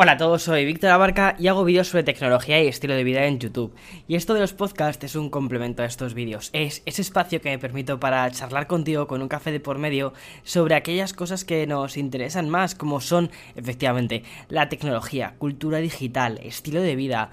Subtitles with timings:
[0.00, 3.24] Hola a todos, soy Víctor Abarca y hago vídeos sobre tecnología y estilo de vida
[3.24, 3.74] en YouTube.
[4.06, 6.50] Y esto de los podcasts es un complemento a estos vídeos.
[6.52, 10.12] Es ese espacio que me permito para charlar contigo con un café de por medio
[10.44, 16.80] sobre aquellas cosas que nos interesan más, como son, efectivamente, la tecnología, cultura digital, estilo
[16.80, 17.32] de vida,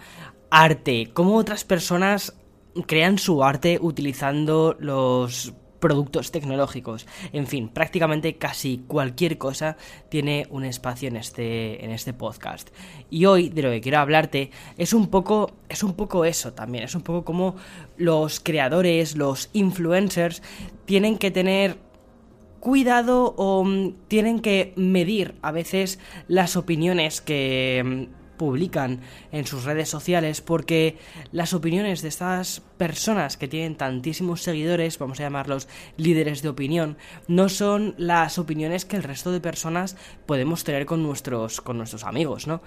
[0.50, 2.36] arte, cómo otras personas
[2.88, 5.54] crean su arte utilizando los
[5.86, 7.06] productos tecnológicos.
[7.32, 9.78] En fin, prácticamente casi cualquier cosa
[10.10, 12.72] tiene un espacio en este, en este podcast.
[13.12, 14.50] Y hoy de lo que quiero hablarte
[14.80, 17.56] es un poco, es un poco eso también, es un poco como
[17.98, 20.42] los creadores, los influencers
[20.86, 21.78] tienen que tener
[22.60, 29.64] cuidado o mm, tienen que medir a veces las opiniones que mm, publican en sus
[29.64, 30.98] redes sociales porque
[31.32, 36.98] las opiniones de estas personas que tienen tantísimos seguidores, vamos a llamarlos líderes de opinión,
[37.28, 42.04] no son las opiniones que el resto de personas podemos tener con nuestros, con nuestros
[42.04, 42.62] amigos, ¿no?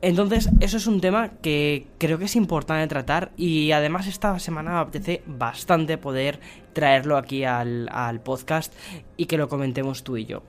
[0.00, 4.72] Entonces, eso es un tema que creo que es importante tratar y además esta semana
[4.72, 6.40] me apetece bastante poder
[6.74, 8.74] traerlo aquí al, al podcast
[9.16, 10.42] y que lo comentemos tú y yo.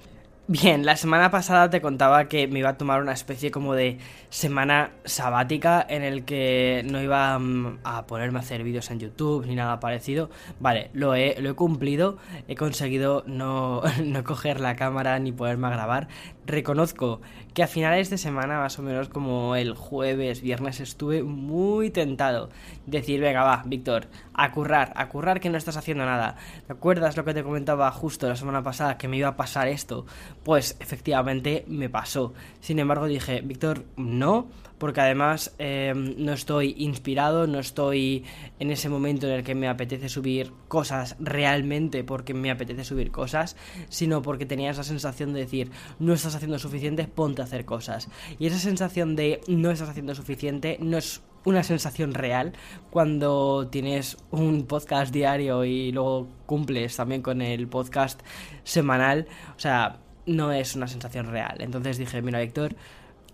[0.48, 3.98] Bien, la semana pasada te contaba que me iba a tomar una especie como de
[4.30, 9.48] semana sabática en el que no iba mm, a ponerme a hacer vídeos en YouTube
[9.48, 10.30] ni nada parecido.
[10.60, 15.66] Vale, lo he, lo he cumplido, he conseguido no, no coger la cámara ni poderme
[15.66, 16.10] a grabar.
[16.46, 17.22] Reconozco
[17.56, 22.50] que a finales de semana, más o menos como el jueves, viernes, estuve muy tentado.
[22.86, 26.36] Decir, venga, va, Víctor, a currar, a currar que no estás haciendo nada.
[26.68, 29.68] ¿Te acuerdas lo que te comentaba justo la semana pasada que me iba a pasar
[29.68, 30.06] esto?
[30.44, 32.34] Pues efectivamente me pasó.
[32.60, 38.24] Sin embargo dije, Víctor, no, porque además em, no estoy inspirado, no estoy
[38.60, 43.12] en ese momento en el que me apetece subir cosas realmente porque me apetece subir
[43.12, 43.56] cosas,
[43.90, 48.10] sino porque tenía esa sensación de decir, no estás haciendo suficiente, ponte a hacer cosas.
[48.40, 52.54] Y esa sensación de no estás haciendo suficiente no es una sensación real
[52.90, 58.22] cuando tienes un podcast diario y luego cumples también con el podcast
[58.64, 59.28] semanal.
[59.56, 61.58] O sea, no es una sensación real.
[61.60, 62.76] Entonces dije, mira Víctor,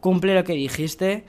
[0.02, 1.24] cumple lo que dijiste,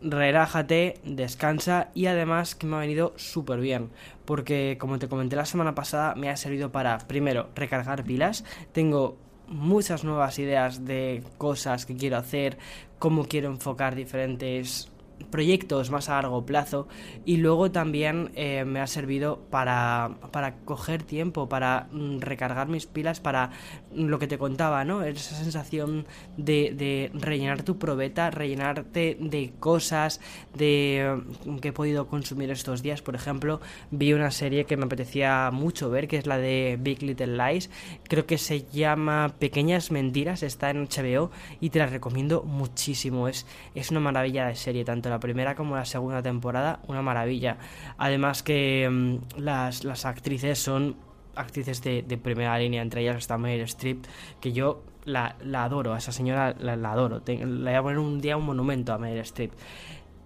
[0.00, 3.90] relájate, descansa y además que me ha venido súper bien.
[4.24, 8.44] Porque como te comenté la semana pasada, me ha servido para, primero, recargar pilas.
[8.72, 9.16] Tengo
[9.46, 12.58] muchas nuevas ideas de cosas que quiero hacer,
[12.98, 14.90] cómo quiero enfocar diferentes
[15.30, 16.88] proyectos más a largo plazo
[17.24, 22.86] y luego también eh, me ha servido para, para coger tiempo, para mm, recargar mis
[22.86, 23.50] pilas, para
[23.94, 25.02] lo que te contaba, ¿no?
[25.02, 26.06] Esa sensación
[26.36, 30.20] de, de rellenar tu probeta, rellenarte de cosas
[30.54, 33.02] de mm, que he podido consumir estos días.
[33.02, 33.60] Por ejemplo,
[33.90, 37.70] vi una serie que me apetecía mucho ver, que es la de Big Little Lies.
[38.04, 43.28] Creo que se llama Pequeñas Mentiras, está en HBO y te la recomiendo muchísimo.
[43.28, 47.58] Es, es una maravilla de serie, tanto la primera como la segunda temporada, una maravilla.
[47.98, 50.96] Además que mm, las, las, actrices son
[51.34, 54.04] actrices de, de, primera línea, entre ellas está Meryl Streep,
[54.40, 57.22] que yo la, la adoro, a esa señora la, la adoro.
[57.26, 59.52] le voy a poner un día un monumento a Meryl Streep.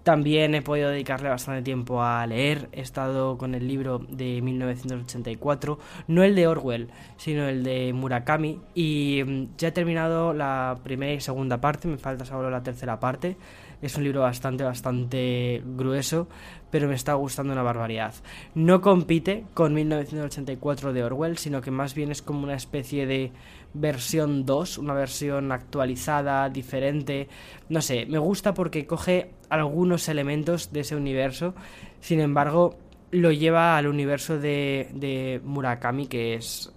[0.03, 2.71] También he podido dedicarle bastante tiempo a leer.
[2.73, 8.61] He estado con el libro de 1984, no el de Orwell, sino el de Murakami.
[8.75, 12.99] Y mm, ya he terminado la primera y segunda parte, me falta solo la tercera
[12.99, 13.37] parte.
[13.83, 16.29] Es un libro bastante, bastante grueso,
[16.71, 18.15] pero me está gustando una barbaridad.
[18.55, 23.33] No compite con 1984 de Orwell, sino que más bien es como una especie de
[23.73, 27.29] versión 2, una versión actualizada, diferente.
[27.69, 31.55] No sé, me gusta porque coge algunos elementos de ese universo,
[32.01, 32.77] sin embargo,
[33.11, 36.73] lo lleva al universo de, de Murakami, que es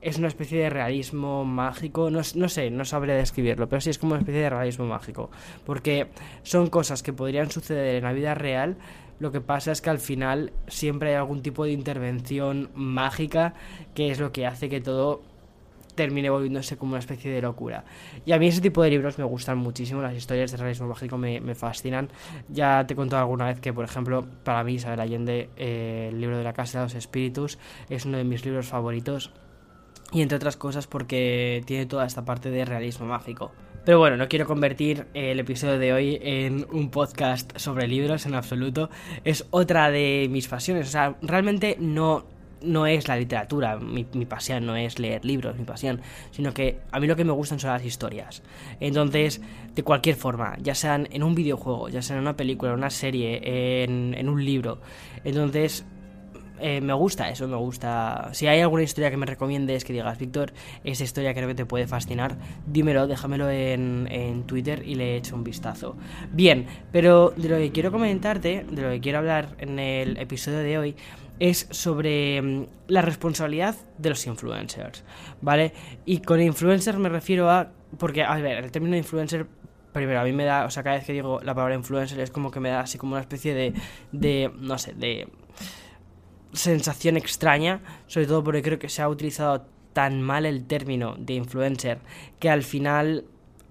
[0.00, 3.98] es una especie de realismo mágico, no, no, sé, no sabré describirlo, pero sí es
[3.98, 5.30] como una especie de realismo mágico,
[5.66, 6.08] porque
[6.42, 8.76] son cosas que podrían suceder en la vida real,
[9.18, 13.54] lo que pasa es que al final siempre hay algún tipo de intervención mágica
[13.94, 15.22] que es lo que hace que todo
[15.96, 17.84] termine volviéndose como una especie de locura.
[18.24, 21.18] Y a mí ese tipo de libros me gustan muchísimo, las historias de realismo mágico
[21.18, 22.08] me, me fascinan.
[22.48, 26.20] Ya te he contado alguna vez que, por ejemplo, para mí Isabel Allende, eh, el
[26.20, 27.58] libro de la Casa de los Espíritus,
[27.88, 29.32] es uno de mis libros favoritos
[30.12, 33.52] y entre otras cosas porque tiene toda esta parte de realismo mágico.
[33.84, 38.34] Pero bueno, no quiero convertir el episodio de hoy en un podcast sobre libros en
[38.34, 38.90] absoluto.
[39.24, 40.88] Es otra de mis pasiones.
[40.88, 42.26] O sea, realmente no,
[42.60, 43.78] no es la literatura.
[43.78, 46.02] Mi, mi, pasión no es leer libros, mi pasión.
[46.32, 48.42] Sino que a mí lo que me gustan son las historias.
[48.78, 49.40] Entonces,
[49.74, 52.90] de cualquier forma, ya sean en un videojuego, ya sean en una película, en una
[52.90, 54.80] serie, en, en un libro.
[55.24, 55.86] Entonces,
[56.60, 58.30] eh, me gusta eso, me gusta.
[58.32, 60.52] Si hay alguna historia que me recomiendes que digas, Víctor,
[60.84, 65.44] esa historia creo que te puede fascinar, dímelo, déjamelo en, Twitter y le echo un
[65.44, 65.96] vistazo.
[66.32, 70.58] Bien, pero de lo que quiero comentarte, de lo que quiero hablar en el episodio
[70.58, 70.96] de hoy,
[71.38, 75.04] es sobre mm, la responsabilidad de los influencers,
[75.40, 75.72] ¿vale?
[76.04, 77.70] Y con influencers me refiero a...
[77.98, 79.46] Porque, a ver, el término influencer
[79.92, 82.30] primero, a mí me da, o sea, cada vez que digo la palabra influencer es
[82.30, 83.72] como que me da así como una especie de,
[84.12, 85.28] de no sé, de
[86.52, 91.34] sensación extraña, sobre todo porque creo que se ha utilizado tan mal el término de
[91.34, 91.98] influencer
[92.38, 93.24] que al final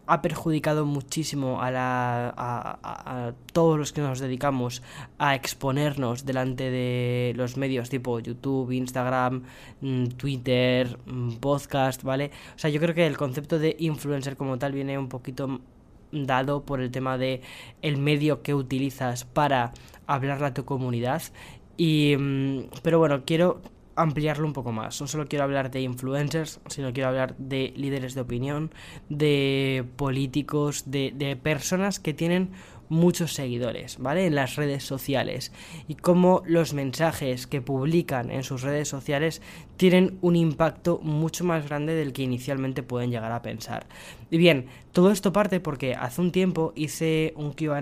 [0.07, 4.81] ha perjudicado muchísimo a, la, a, todos los que nos dedicamos
[5.19, 9.43] a exponernos delante de los medios tipo YouTube, Instagram,
[9.81, 12.31] mm, Twitter, mm, podcast, ¿vale?
[12.55, 15.59] O sea, yo creo que el concepto de influencer como tal viene un poquito
[16.11, 17.41] dado por el tema de
[17.81, 19.73] el medio que utilizas para
[20.07, 21.21] hablarle a tu comunidad
[21.77, 23.61] y mm, pero bueno quiero
[23.95, 25.01] ampliarlo un poco más.
[25.01, 28.71] No solo quiero hablar de influencers, sino quiero hablar de líderes de opinión,
[29.09, 32.51] de políticos, de, de personas que tienen
[32.89, 34.25] muchos seguidores, ¿vale?
[34.25, 35.51] En las redes sociales
[35.87, 39.41] y cómo los mensajes que publican en sus redes sociales
[39.75, 43.87] tienen un impacto mucho más grande del que inicialmente pueden llegar a pensar.
[44.31, 47.81] Y bien, todo esto parte porque hace un tiempo hice un QA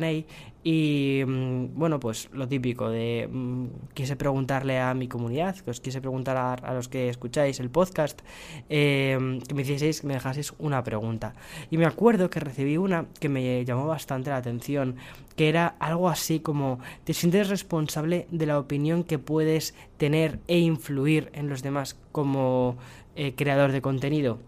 [0.67, 5.79] y mm, bueno, pues lo típico de mm, quise preguntarle a mi comunidad, que os
[5.79, 8.19] quise preguntar a, los que escucháis el podcast,
[8.67, 11.35] eh, que me hicieseis, me dejaseis una pregunta.
[11.69, 14.95] Y me acuerdo que recibí una que me llamó bastante la atención,
[15.35, 20.57] que era algo así como, ¿te sientes responsable de la opinión que puedes tener e
[20.57, 22.75] influir en los demás como
[23.15, 24.39] eh, creador de contenido?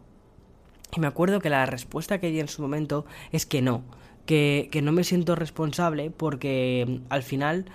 [0.95, 3.83] Y me acuerdo que la respuesta que di en su momento es que no
[4.27, 7.65] que, no me siento responsable porque mm, al final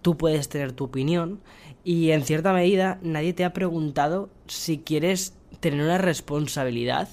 [0.00, 1.40] tú puedes tener tu opinión
[1.84, 7.08] y en cierta medida nadie te ha preguntado si quieres tener una responsabilidad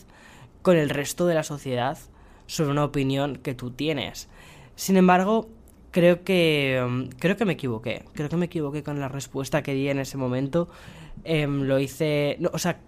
[0.61, 1.97] con el resto de la sociedad
[2.47, 4.29] sobre una opinión que tú tienes.
[4.75, 5.49] Sin embargo,
[5.91, 8.05] creo que mm, creo que me equivoqué.
[8.13, 10.69] Creo que me equivoqué con la respuesta que di en ese momento.
[11.25, 12.79] Em, lo hice, o sea,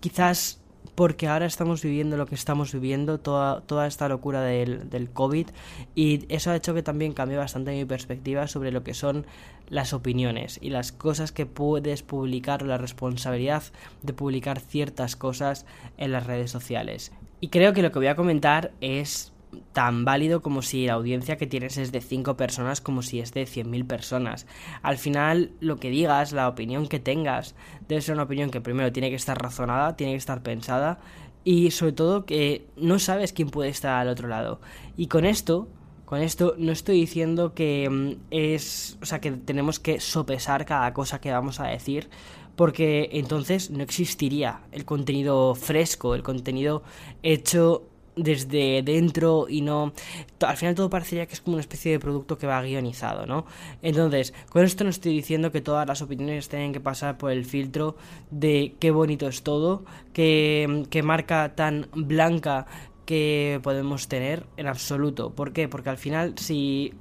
[0.00, 0.60] quizás
[0.98, 5.46] porque ahora estamos viviendo lo que estamos viviendo, toda, toda esta locura del, del COVID,
[5.94, 9.24] y eso ha hecho que también cambie bastante mi perspectiva sobre lo que son
[9.68, 13.62] las opiniones y las cosas que puedes publicar la responsabilidad
[14.02, 15.66] de publicar ciertas cosas
[15.98, 17.12] en las redes sociales.
[17.40, 19.32] Y creo que lo que voy a comentar es
[19.72, 23.32] tan válido como si la audiencia que tienes es de 5 personas como si es
[23.32, 24.46] de 100.000 personas.
[24.82, 27.54] Al final, lo que digas, la opinión que tengas,
[27.88, 30.98] debe ser una opinión que primero tiene que estar razonada, tiene que estar pensada
[31.44, 34.60] y sobre todo que no sabes quién puede estar al otro lado.
[34.96, 35.68] Y con esto,
[36.04, 40.92] con esto no estoy diciendo que mm, es, o sea, que tenemos que sopesar cada
[40.92, 42.10] cosa que vamos a decir,
[42.56, 46.82] porque entonces no existiría el contenido fresco, el contenido
[47.22, 49.92] hecho desde dentro y no...
[50.40, 53.46] Al final todo parecería que es como una especie de producto que va guionizado, ¿no?
[53.82, 57.44] Entonces, con esto no estoy diciendo que todas las opiniones tengan que pasar por el
[57.44, 57.96] filtro
[58.30, 62.66] de qué bonito es todo, qué, qué marca tan blanca
[63.06, 65.30] que podemos tener en absoluto.
[65.30, 65.66] ¿Por qué?
[65.68, 66.92] Porque al final si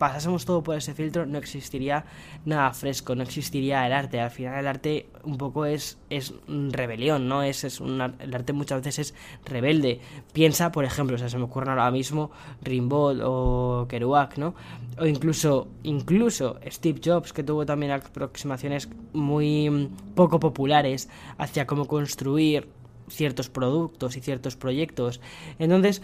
[0.00, 2.06] pasásemos todo por ese filtro, no existiría
[2.46, 4.18] nada fresco, no existiría el arte.
[4.18, 7.42] Al final el arte un poco es, es rebelión, ¿no?
[7.42, 9.14] Es, es el arte muchas veces es
[9.44, 10.00] rebelde.
[10.32, 12.30] Piensa, por ejemplo, o sea, se me ocurren ahora mismo
[12.62, 14.54] Rimbaud o Kerouac, ¿no?
[14.98, 22.70] O incluso, incluso Steve Jobs, que tuvo también aproximaciones muy poco populares hacia cómo construir
[23.10, 25.20] ciertos productos y ciertos proyectos.
[25.58, 26.00] Entonces,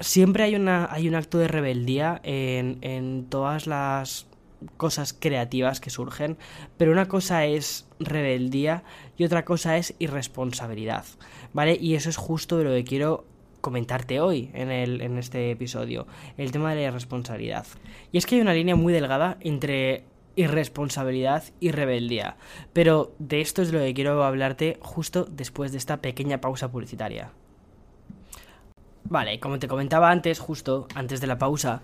[0.00, 4.26] siempre hay, una, hay un acto de rebeldía en, en todas las
[4.76, 6.38] cosas creativas que surgen,
[6.76, 8.82] pero una cosa es rebeldía
[9.16, 11.04] y otra cosa es irresponsabilidad,
[11.52, 11.76] ¿vale?
[11.80, 13.26] Y eso es justo de lo que quiero
[13.60, 17.66] comentarte hoy en, el, en este episodio, el tema de la irresponsabilidad.
[18.12, 20.04] Y es que hay una línea muy delgada entre
[20.36, 22.36] irresponsabilidad y rebeldía,
[22.72, 26.70] pero de esto es de lo que quiero hablarte justo después de esta pequeña pausa
[26.70, 27.32] publicitaria.
[29.04, 31.82] Vale, como te comentaba antes, justo antes de la pausa,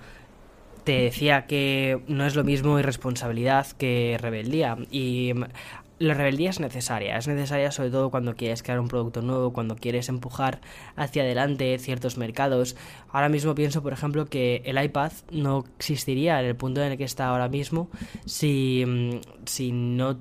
[0.84, 4.78] te decía que no es lo mismo irresponsabilidad que rebeldía.
[4.90, 5.34] Y
[5.98, 9.76] la rebeldía es necesaria, es necesaria sobre todo cuando quieres crear un producto nuevo, cuando
[9.76, 10.62] quieres empujar
[10.96, 12.74] hacia adelante ciertos mercados.
[13.10, 16.98] Ahora mismo pienso, por ejemplo, que el iPad no existiría en el punto en el
[16.98, 17.90] que está ahora mismo
[18.24, 20.16] si, si, no,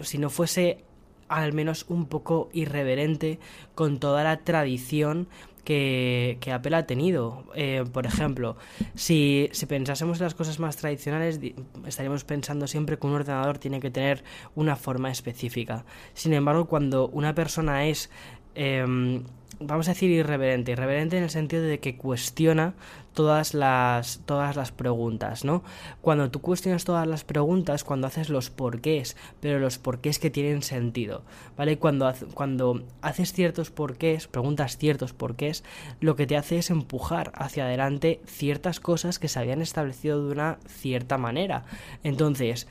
[0.00, 0.84] si no fuese
[1.28, 3.38] al menos un poco irreverente
[3.74, 5.28] con toda la tradición
[5.64, 7.44] que, que Apple ha tenido.
[7.54, 8.56] Eh, por ejemplo,
[8.94, 11.40] si, si pensásemos en las cosas más tradicionales,
[11.86, 15.84] estaríamos pensando siempre que un ordenador tiene que tener una forma específica.
[16.14, 18.10] Sin embargo, cuando una persona es
[18.54, 19.24] Em,
[19.60, 22.74] vamos a decir irreverente, irreverente en el sentido de que cuestiona
[23.12, 25.62] todas las todas las preguntas, ¿no?
[26.00, 30.62] Cuando tú cuestionas todas las preguntas, cuando haces los porqués, pero los porqués que tienen
[30.62, 31.22] sentido,
[31.56, 31.78] ¿vale?
[31.78, 35.64] Cuando cuando haces ciertos porqués, preguntas ciertos porqués,
[36.00, 40.32] lo que te hace es empujar hacia adelante ciertas cosas que se habían establecido de
[40.32, 41.64] una cierta manera.
[42.02, 42.66] Entonces,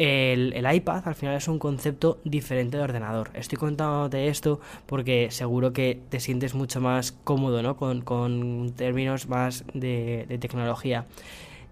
[0.00, 3.30] el, iPad al final es un concepto diferente de ordenador.
[3.34, 7.76] Estoy contándote esto porque seguro que te sientes mucho más cómodo ¿no?
[7.76, 11.04] con, términos más de, tecnología.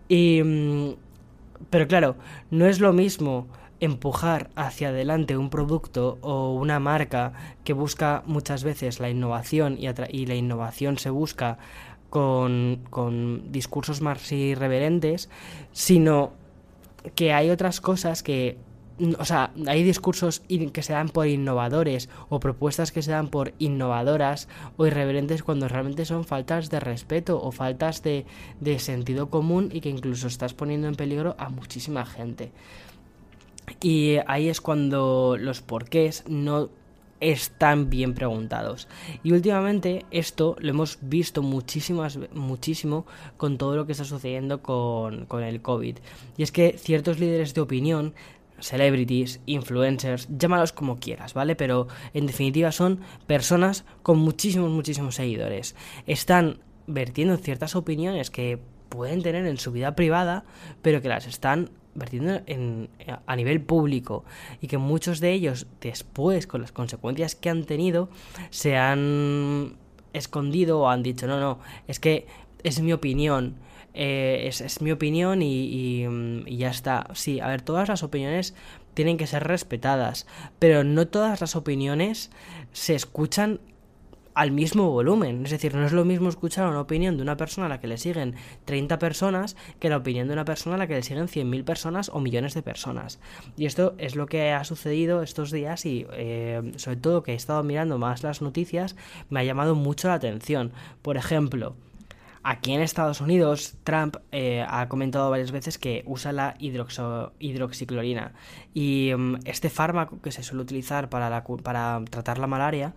[0.08, 0.90] Y, mm,
[1.70, 2.16] pero claro,
[2.50, 3.46] no es lo mismo
[3.80, 7.32] empujar hacia adelante un producto o una marca
[7.64, 11.56] que busca muchas veces la innovación y, y la innovación se busca
[12.10, 15.30] con, con discursos más irreverentes,
[15.72, 16.32] sino
[17.14, 18.58] que hay otras cosas que
[19.18, 23.54] o sea, hay discursos que se dan por innovadores o propuestas que se dan por
[23.58, 28.26] innovadoras o irreverentes cuando realmente son faltas de respeto o faltas de,
[28.60, 32.50] de sentido común y que incluso estás poniendo en peligro a muchísima gente.
[33.80, 36.70] Y ahí es cuando los porqués no
[37.20, 38.88] están bien preguntados.
[39.22, 43.06] Y últimamente esto lo hemos visto muchísimo
[43.36, 45.98] con todo lo que está sucediendo con, con el COVID.
[46.36, 48.14] Y es que ciertos líderes de opinión
[48.60, 51.56] celebrities, influencers, llámalos como quieras, ¿vale?
[51.56, 55.74] Pero en definitiva son personas con muchísimos, muchísimos seguidores.
[56.06, 58.58] Están vertiendo ciertas opiniones que
[58.88, 60.44] pueden tener en su vida privada,
[60.82, 62.88] pero que las están vertiendo en,
[63.26, 64.24] a nivel público
[64.60, 68.08] y que muchos de ellos después con las consecuencias que han tenido
[68.50, 69.76] se han
[70.12, 72.26] escondido o han dicho no no es que
[72.62, 73.56] es mi opinión
[73.94, 76.04] eh, es, mi opinión y,
[76.46, 78.54] y, ya está sí a ver todas las opiniones
[78.94, 80.26] tienen que ser respetadas
[80.58, 82.30] pero no todas las opiniones
[82.72, 83.60] se escuchan
[84.34, 85.44] al mismo volumen.
[85.44, 87.88] Es decir, no es lo mismo escuchar una opinión de una persona a la que
[87.88, 91.28] le siguen 30 personas que la opinión de una persona a la que le siguen
[91.28, 93.20] 100.000 personas o millones de personas.
[93.56, 97.36] Y esto es lo que ha sucedido estos días y eh, sobre todo que he
[97.36, 98.96] estado mirando más las noticias
[99.30, 100.72] me ha llamado mucho la atención.
[101.02, 101.74] Por ejemplo,
[102.50, 108.32] Aquí en Estados Unidos, Trump eh, ha comentado varias veces que usa la hidroxiclorina.
[108.72, 112.94] Y mm, este fármaco que se suele utilizar para, para tratar la malaria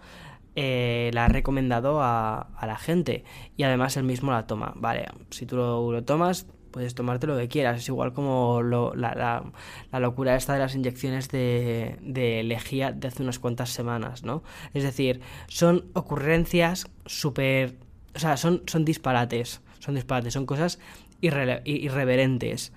[0.56, 3.24] eh, la ha recomendado a, la gente
[3.58, 4.74] y además él mismo la toma.
[4.76, 7.80] Vale, si tú lo, tomas, puedes tomarte lo que quieras.
[7.80, 9.44] Es igual como la,
[9.94, 14.44] locura esta de las inyecciones de, de lejía de hace unas cuantas semanas, ¿no?
[14.74, 17.76] Es decir, son ocurrencias súper...
[18.14, 19.62] O sea, son, son disparates.
[19.80, 20.80] Son disparates, son cosas
[21.22, 22.74] irreverentes.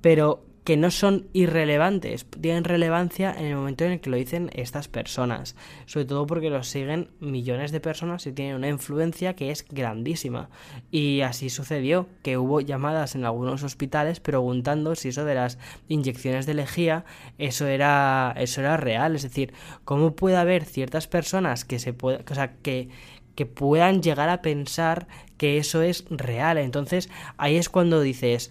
[0.00, 4.52] Pero que no son irrelevantes, tienen relevancia en el momento en el que lo dicen
[4.54, 9.50] estas personas, sobre todo porque los siguen millones de personas y tienen una influencia que
[9.50, 10.48] es grandísima.
[10.92, 15.58] Y así sucedió, que hubo llamadas en algunos hospitales preguntando si eso de las
[15.88, 17.04] inyecciones de lejía,
[17.36, 19.52] eso era, eso era real, es decir,
[19.84, 22.90] cómo puede haber ciertas personas que se puede, o sea, que
[23.34, 25.06] que puedan llegar a pensar
[25.38, 26.58] que eso es real.
[26.58, 27.08] Entonces,
[27.38, 28.50] ahí es cuando dices,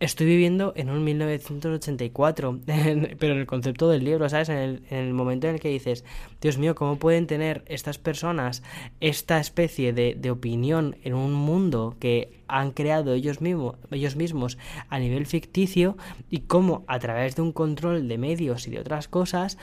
[0.00, 4.48] estoy viviendo en un 1984, pero en el concepto del libro, ¿sabes?
[4.48, 6.04] En el, momento en el que dices,
[6.40, 8.62] Dios mío, ¿cómo pueden tener estas personas
[9.00, 14.58] esta especie de, de opinión en un mundo que han creado ellos, mismos, ellos mismos
[14.88, 15.96] a nivel ficticio
[16.30, 19.58] y cómo a través de un control de medios y de otras cosas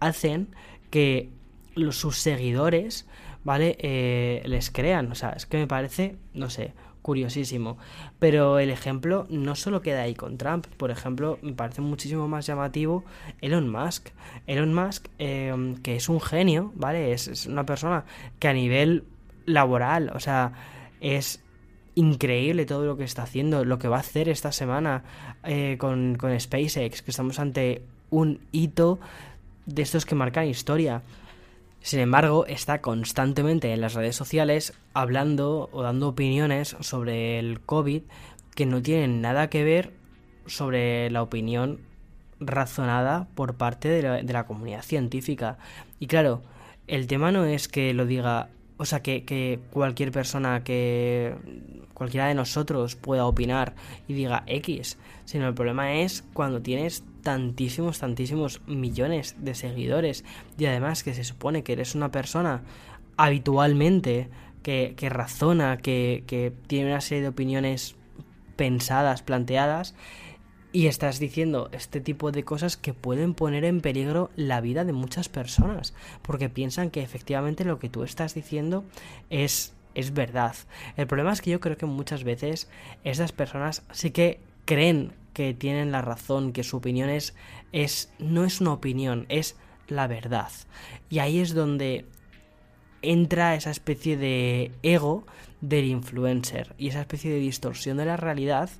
[0.00, 0.48] hacen
[0.90, 1.30] que
[1.74, 3.06] los, sus seguidores,
[3.42, 3.76] ¿vale?
[3.80, 6.72] Eh, les crean, o sea, es que me parece, no sé,
[7.04, 7.76] curiosísimo.
[8.18, 10.66] Pero el ejemplo no solo queda ahí con Trump.
[10.78, 13.04] Por ejemplo, me parece muchísimo más llamativo
[13.42, 14.08] Elon Musk.
[14.46, 17.12] Elon Musk, em, que es un genio, ¿vale?
[17.12, 18.06] Es, una persona
[18.38, 19.04] que a nivel
[19.44, 20.52] laboral, o sea,
[21.02, 21.42] es
[21.94, 25.04] increíble todo lo que está haciendo, lo que va a hacer esta semana
[25.44, 28.98] eh, con, con SpaceX, que estamos ante un hito
[29.66, 31.02] de estos que marcan historia.
[31.84, 38.04] Sin embargo, está constantemente en las redes sociales hablando o dando opiniones sobre el COVID
[38.54, 39.92] que no tienen nada que ver
[40.46, 41.80] sobre la opinión
[42.40, 45.58] razonada por parte de la, comunidad científica.
[46.00, 46.40] Y claro,
[46.86, 48.48] el tema no es que lo diga,
[48.78, 51.34] o sea, que, que, cualquier persona, que
[51.92, 53.74] cualquiera de nosotros pueda opinar
[54.08, 60.24] y diga X, sino el problema es cuando tienes tantísimos, tantísimos millones de seguidores
[60.56, 62.62] y además que se supone que eres una persona
[63.16, 64.28] habitualmente
[64.62, 67.96] que, que razona, que, que tiene una serie de opiniones
[68.56, 69.94] pensadas, planteadas,
[70.72, 74.92] y estás diciendo este tipo de cosas que pueden poner en peligro la vida de
[74.92, 78.84] muchas personas, porque piensan que efectivamente lo que tú estás diciendo
[79.30, 80.56] es, es verdad.
[80.96, 82.68] El problema es que yo creo que muchas veces
[83.04, 87.34] esas personas sí que creen que tienen la razón, que su opinión es,
[87.72, 89.56] es no es una opinión, es
[89.88, 90.50] la verdad.
[91.10, 92.06] Y ahí es donde
[93.02, 95.26] entra esa especie de ego
[95.60, 98.70] del influencer y esa especie de distorsión de la realidad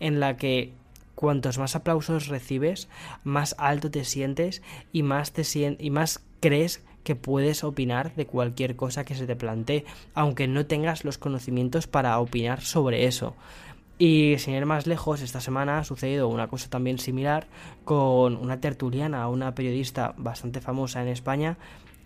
[0.00, 0.72] en la que
[1.14, 2.88] cuantos más aplausos recibes,
[3.24, 4.62] más alto te sientes
[4.92, 5.42] y más te
[5.78, 9.84] y más crees que puedes opinar de cualquier cosa que se te plantee,
[10.14, 13.34] aunque no tengas los conocimientos para opinar sobre eso.
[13.98, 17.48] Y sin ir más lejos, esta semana ha sucedido una cosa también similar
[17.84, 21.58] con una tertuliana, una periodista bastante famosa en España,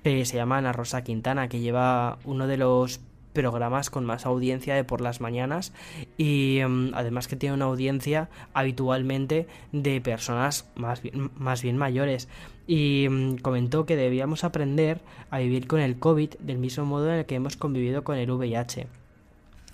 [0.03, 3.01] que se llama Ana Rosa Quintana, que lleva uno de los
[3.35, 5.73] programas con más audiencia de por las mañanas
[6.19, 12.29] y em, además que tiene una audiencia habitualmente de personas más bien, mayores
[12.67, 17.21] y em, comentó que debíamos aprender a vivir con el COVID del mismo modo en
[17.21, 19.02] el que hemos convivido con el VIH.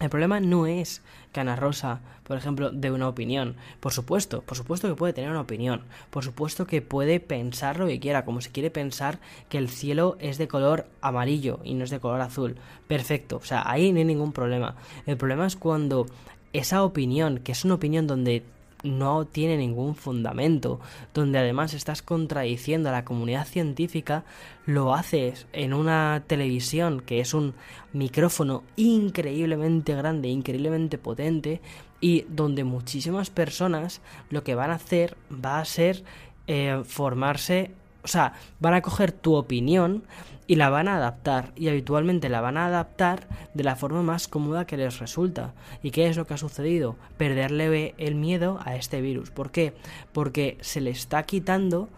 [0.00, 1.02] El problema no es
[1.32, 3.56] que Ana Rosa, por ejemplo, dé una opinión.
[3.80, 5.82] Por supuesto, por supuesto que puede tener una opinión.
[6.10, 10.16] Por supuesto que puede pensar lo que quiera, como si quiere pensar que el cielo
[10.20, 12.56] es de color amarillo y no es de color azul.
[12.86, 14.76] Perfecto, o sea, ahí no hay ningún problema.
[15.06, 16.06] El problema es cuando
[16.52, 18.44] esa opinión, que es una opinión donde
[18.82, 20.80] no tiene ningún fundamento,
[21.14, 24.24] donde además estás contradiciendo a la comunidad científica,
[24.66, 27.54] lo haces en una televisión que es un
[27.92, 31.60] micrófono increíblemente grande, increíblemente potente,
[32.00, 36.04] y donde muchísimas personas lo que van a hacer va a ser
[36.46, 37.72] eh, formarse,
[38.04, 40.04] o sea, van a coger tu opinión
[40.48, 44.26] y la van a adaptar y habitualmente la van a adaptar de la forma más
[44.26, 45.52] cómoda que les resulta.
[45.82, 46.96] ¿Y qué es lo que ha sucedido?
[47.18, 49.30] Perderle el miedo a este virus.
[49.30, 49.74] ¿Por qué?
[50.12, 51.90] Porque se le está quitando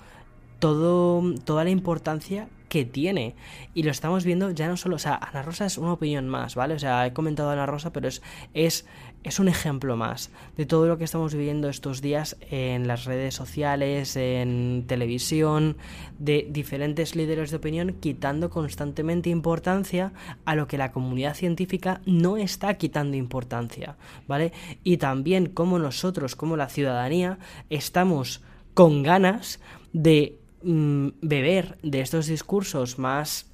[0.60, 3.34] todo, toda la importancia que tiene.
[3.74, 6.54] Y lo estamos viendo ya no solo, o sea, Ana Rosa es una opinión más,
[6.54, 6.74] ¿vale?
[6.74, 8.22] O sea, he comentado a Ana Rosa, pero es,
[8.54, 8.86] es,
[9.24, 13.34] es un ejemplo más de todo lo que estamos viviendo estos días en las redes
[13.34, 15.76] sociales, en televisión,
[16.20, 20.12] de diferentes líderes de opinión quitando constantemente importancia
[20.44, 23.96] a lo que la comunidad científica no está quitando importancia,
[24.28, 24.52] ¿vale?
[24.84, 28.42] Y también como nosotros, como la ciudadanía, estamos
[28.74, 29.58] con ganas
[29.92, 33.46] de Mm, beber de estos discursos más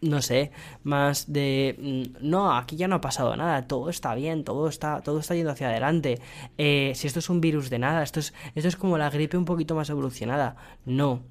[0.00, 4.44] no sé, más de mm, no, aquí ya no ha pasado nada, todo está bien,
[4.44, 6.20] todo está, todo está yendo hacia adelante.
[6.58, 9.36] Eh, si esto es un virus de nada, esto es, esto es como la gripe
[9.36, 10.56] un poquito más evolucionada.
[10.84, 11.22] No,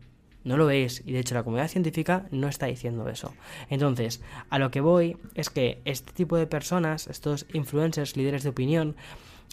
[0.43, 1.03] no lo es.
[1.05, 3.33] Y de hecho la comunidad científica no está diciendo eso.
[3.69, 8.49] Entonces, a lo que voy es que este tipo de personas, estos influencers, líderes de
[8.49, 8.95] opinión,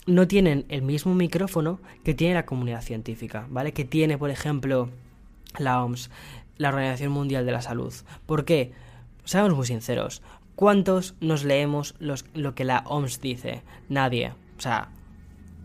[0.06, 3.72] no tienen el mismo micrófono que tiene la comunidad científica, ¿vale?
[3.72, 4.88] Que tiene, por ejemplo,
[5.58, 6.10] la OMS,
[6.56, 7.92] la Organización Mundial de la Salud.
[8.26, 8.72] ¿Por qué?
[9.24, 10.22] Seamos muy sinceros.
[10.56, 13.62] ¿Cuántos nos leemos lo que la OMS dice?
[13.88, 14.32] Nadie.
[14.58, 14.90] O sea,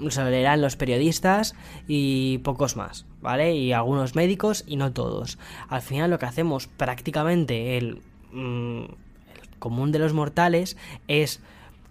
[0.10, 1.56] se lo leerán los periodistas
[1.88, 3.56] y pocos más, ¿vale?
[3.56, 5.38] Y algunos médicos y no todos.
[5.68, 11.42] Al final lo que hacemos prácticamente el, mm, el común de los mortales es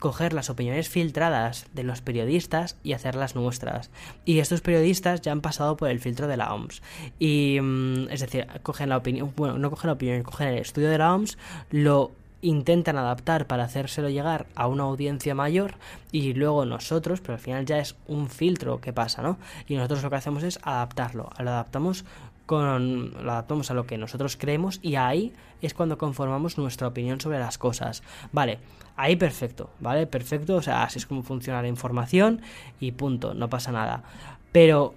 [0.04, 3.90] coger las opiniones filtradas de los periodistas y hacerlas nuestras.
[4.26, 6.82] Y estos periodistas ya han pasado por el filtro de la OMS.
[7.18, 10.90] Y mm, es decir, cogen la opinión, bueno, no cogen la opinión, cogen el estudio
[10.90, 11.38] de la OMS,
[11.70, 12.12] lo
[12.42, 15.76] intentan adaptar para hacérselo llegar a una audiencia mayor
[16.12, 19.38] y luego nosotros, pero al final ya es un filtro que pasa, ¿no?
[19.66, 22.04] Y nosotros lo que hacemos es adaptarlo, lo adaptamos
[22.46, 27.20] con lo adaptamos a lo que nosotros creemos y ahí es cuando conformamos nuestra opinión
[27.20, 28.02] sobre las cosas.
[28.32, 28.58] Vale,
[28.96, 30.06] ahí perfecto, ¿vale?
[30.06, 32.42] Perfecto, o sea, así es como funciona la información
[32.80, 34.02] y punto, no pasa nada.
[34.52, 34.94] Pero,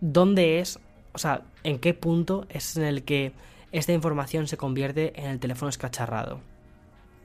[0.00, 0.78] ¿dónde es,
[1.12, 3.32] o sea, en qué punto es en el que
[3.72, 6.40] esta información se convierte en el teléfono escacharrado?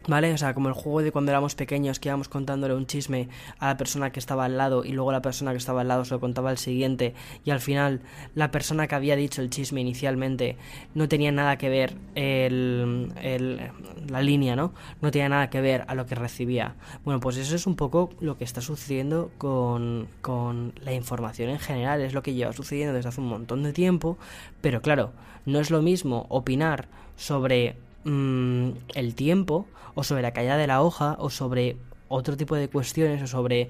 [0.08, 0.34] ¿Vale?
[0.34, 3.68] O sea, como el juego de cuando éramos pequeños que íbamos contándole un chisme a
[3.68, 6.14] la persona que estaba al lado y luego la persona que estaba al lado se
[6.14, 7.14] lo contaba al siguiente
[7.46, 8.02] y al final
[8.36, 10.58] la persona que había dicho el chisme inicialmente
[10.94, 13.72] no tenía nada que ver el, el,
[14.10, 14.74] la línea, ¿no?
[15.02, 16.76] No tenía nada que ver a lo que recibía.
[17.06, 21.60] Bueno, pues eso es un poco lo que está sucediendo con, con la información en
[21.60, 24.18] general, es lo que lleva sucediendo desde hace un montón de tiempo,
[24.60, 25.12] pero claro,
[25.46, 30.82] no es lo mismo opinar sobre Mm, el tiempo o sobre la caída de la
[30.82, 31.78] hoja o sobre
[32.10, 33.70] otro tipo de cuestiones o sobre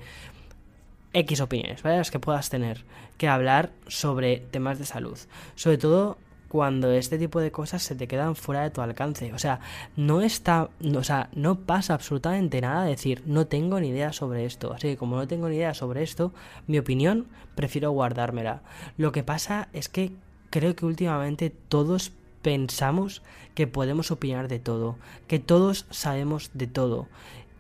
[1.14, 1.98] X opiniones, ¿vale?
[1.98, 2.84] Las que puedas tener
[3.18, 5.18] que hablar sobre temas de salud.
[5.56, 6.18] Sobre todo
[6.48, 9.34] cuando este tipo de cosas se te quedan fuera de tu alcance.
[9.34, 9.60] O sea,
[9.96, 14.74] no está, o sea, no pasa absolutamente nada decir, no tengo ni idea sobre esto.
[14.74, 16.34] Así que como no tengo ni idea sobre esto,
[16.68, 18.62] mi opinión prefiero guardármela.
[18.98, 20.12] Lo que pasa es que
[20.50, 22.12] creo que últimamente todos
[22.44, 23.24] pensamos
[23.56, 27.08] que podemos opinar de todo, que todos sabemos de todo.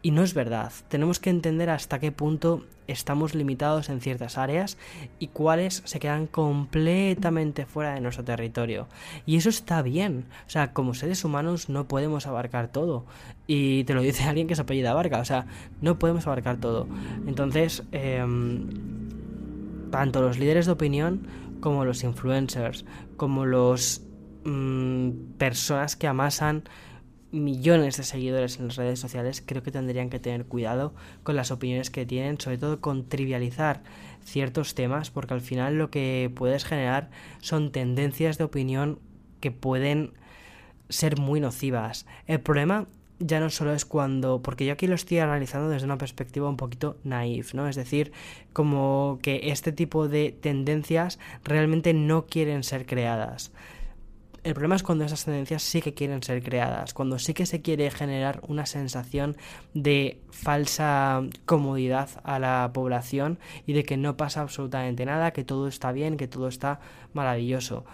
[0.03, 0.71] Y no es verdad.
[0.89, 4.77] Tenemos que entender hasta qué punto estamos limitados en ciertas áreas
[5.17, 8.87] y cuáles se quedan completamente fuera de nuestro territorio.
[9.25, 10.25] Y eso está bien.
[10.45, 13.05] O sea, como seres humanos no podemos abarcar todo.
[13.47, 15.19] Y te lo dice alguien que se apellida Abarca.
[15.19, 15.45] O sea,
[15.79, 16.85] no podemos abarcar todo.
[17.25, 18.67] Entonces, em,
[19.89, 21.27] tanto los líderes de opinión
[21.61, 22.83] como los influencers,
[23.15, 24.01] como los
[24.43, 26.63] mm, personas que amasan
[27.31, 31.51] millones de seguidores en las redes sociales, creo que tendrían que tener cuidado con las
[31.51, 33.81] opiniones que tienen, sobre todo con trivializar
[34.23, 38.99] ciertos temas, porque al final lo que puedes generar son tendencias de opinión
[39.39, 40.13] que pueden
[40.89, 42.05] ser muy nocivas.
[42.27, 42.87] El problema
[43.19, 46.57] ya no solo es cuando, porque yo aquí lo estoy analizando desde una perspectiva un
[46.57, 47.67] poquito naif, ¿no?
[47.67, 48.11] Es decir,
[48.53, 53.51] como que este tipo de tendencias realmente no quieren ser creadas.
[54.43, 57.61] El problema es cuando esas tendencias sí que quieren ser creadas, cuando sí que se
[57.61, 59.37] quiere generar una sensación
[59.73, 65.69] de falsa comodidad a la población y de que no pasa absolutamente nada, que todo
[65.69, 66.81] está bien, que todo está
[67.13, 67.85] maravilloso.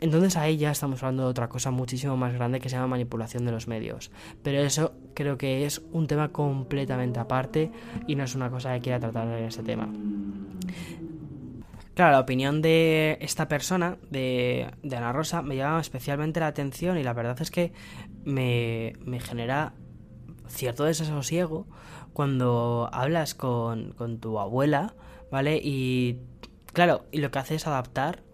[0.00, 3.44] Entonces ahí ya estamos hablando de otra cosa muchísimo más grande que se llama manipulación
[3.44, 4.10] de los medios.
[4.42, 7.70] Pero eso creo que es un tema completamente aparte
[8.06, 9.90] y no es una cosa que quiera tratar en ese tema.
[11.96, 17.02] Claro, la opinión de esta persona, de, Ana Rosa, me llama especialmente la atención y
[17.02, 17.72] la verdad es que
[18.22, 19.72] me, me genera
[20.46, 21.66] cierto desasosiego
[22.12, 24.94] cuando hablas con, con tu abuela,
[25.30, 25.58] ¿vale?
[25.64, 26.18] Y
[26.74, 28.26] claro, y lo que hace es adaptar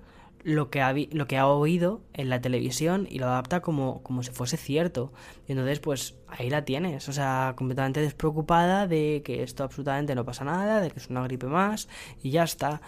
[0.45, 4.23] lo que, ha, lo que ha oído en la televisión y lo adapta como, como
[4.23, 5.13] si fuese cierto.
[5.47, 10.25] Y entonces, pues ahí la tienes, o sea, completamente despreocupada de que esto absolutamente no
[10.25, 11.89] pasa nada, de que es una gripe más
[12.23, 12.81] y ya está.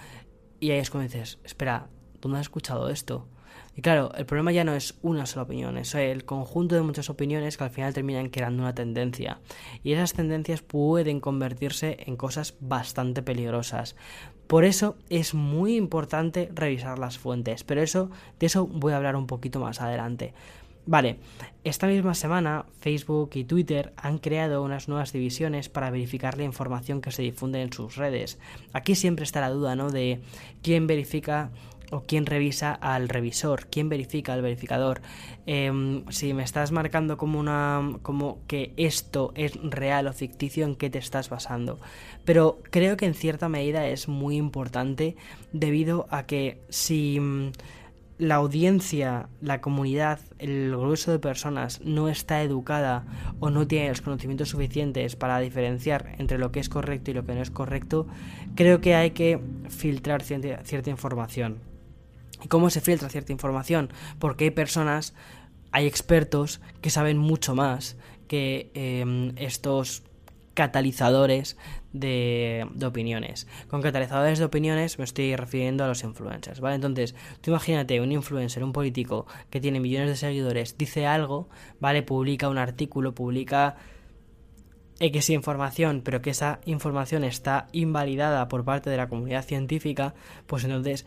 [0.64, 1.88] Y ahí es cuando dices, espera,
[2.22, 3.29] ¿dónde has escuchado esto?
[3.77, 7.11] Y claro, el problema ya no es una sola opinión, es el conjunto de muchas
[7.11, 9.40] opiniones que al final terminan creando una tendencia.
[9.83, 13.94] Y esas tendencias pueden convertirse en cosas bastante peligrosas.
[14.46, 19.16] Por eso es muy importante revisar las fuentes, pero eso de eso voy a hablar
[19.16, 20.33] un poquito más adelante.
[20.87, 21.16] Vale,
[21.64, 27.01] esta misma semana Facebook y Twitter han creado unas nuevas divisiones para verificar la información
[27.01, 28.38] que se difunde en sus redes.
[28.75, 29.90] Aquí siempre está la duda, ¿no?
[29.90, 30.20] De
[30.62, 31.51] quién verifica
[31.90, 35.01] o quién revisa al revisor, quién verifica al verificador.
[35.47, 40.77] Em, si me estás marcando como una como que esto es real o ficticio, ¿en
[40.77, 41.79] qué te estás basando?
[42.25, 45.16] Pero creo que en cierta medida es muy importante
[45.53, 47.53] debido a que si mm,
[48.18, 53.05] la audiencia, la comunidad, el grueso de personas no está educada
[53.40, 57.27] o no tiene los conocimientos suficientes para diferenciar entre lo que es correcto y lo
[57.27, 58.07] que no es correcto,
[58.55, 61.59] creo que hay que filtrar cierta, información.
[62.42, 63.90] ¿Y cómo se filtra cierta información?
[64.18, 65.14] Porque hay personas,
[65.72, 67.96] hay expertos que saben mucho más
[68.29, 70.05] que em, estos
[70.55, 71.57] catalizadores
[71.94, 73.46] de, opiniones.
[73.68, 76.74] Con catalizadores de opiniones me estoy refiriendo a los influencers, ¿vale?
[76.74, 81.48] Entonces, tú imagínate un influencer, un político que tiene millones de seguidores, dice algo,
[81.80, 82.02] ¿vale?
[82.02, 83.76] Publica un artículo, publica
[85.00, 90.14] X información, pero que esa información está invalidada por parte de la comunidad científica,
[90.46, 91.07] pues entonces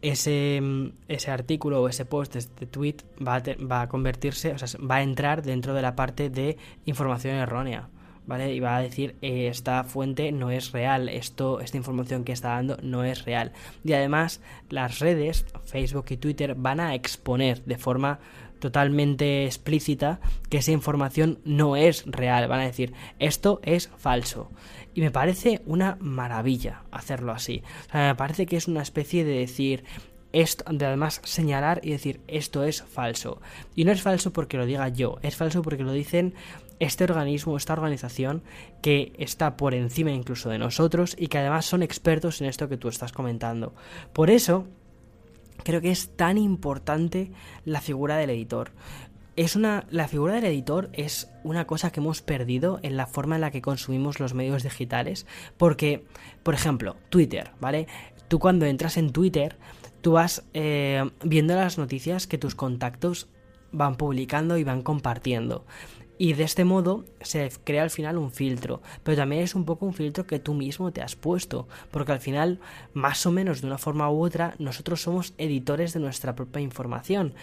[0.00, 0.60] ese,
[1.08, 4.96] ese artículo o ese post, este tweet, va a, va a convertirse, o sea, va
[4.96, 7.88] a entrar dentro de la parte de información errónea.
[8.26, 8.54] ¿Vale?
[8.54, 12.50] Y va a decir, eh, esta fuente no es real, esto, esta información que está
[12.50, 13.52] dando no es real.
[13.84, 18.20] Y además, las redes, Facebook y Twitter, van a exponer de forma
[18.62, 22.46] totalmente explícita que esa información no es real.
[22.46, 24.50] Van a decir, esto es falso.
[24.94, 27.62] Y me parece una maravilla hacerlo así.
[27.92, 29.84] me parece que es una especie de decir,
[30.32, 33.40] esto, de además señalar y decir esto es falso.
[33.74, 36.34] Y no es falso porque lo diga yo, es falso porque lo dicen
[36.82, 38.42] este organismo, esta organización
[38.82, 42.76] que está por encima incluso de nosotros y que además son expertos en esto que
[42.76, 43.72] tú estás comentando.
[44.12, 44.66] Por eso,
[45.62, 47.30] creo que es tan importante
[47.64, 48.72] la figura del editor.
[49.36, 53.36] Es una, la figura del editor es una cosa que hemos perdido en la forma
[53.36, 55.24] en la que consumimos los medios digitales.
[55.56, 56.04] Porque,
[56.42, 57.86] por ejemplo, Twitter, ¿vale?
[58.26, 59.56] Tú cuando entras en Twitter,
[60.00, 63.28] tú vas eh, viendo las noticias que tus contactos
[63.70, 65.64] van publicando y van compartiendo.
[66.18, 69.86] Y de este modo se crea al final un filtro, pero también es un poco
[69.86, 72.60] un filtro que tú mismo te has puesto, porque al final,
[72.92, 77.34] más o menos de una forma u otra, nosotros somos editores de nuestra propia información.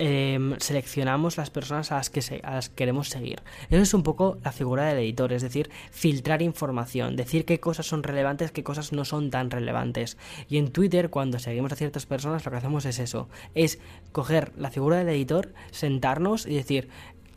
[0.00, 3.42] Em, seleccionamos las personas a las que a las queremos seguir.
[3.68, 7.86] Eso es un poco la figura del editor, es decir, filtrar información, decir qué cosas
[7.86, 10.16] son relevantes, qué cosas no son tan relevantes.
[10.48, 13.80] Y en Twitter, cuando seguimos a ciertas personas, lo que hacemos es eso, es
[14.12, 16.88] coger la figura del editor, sentarnos y decir,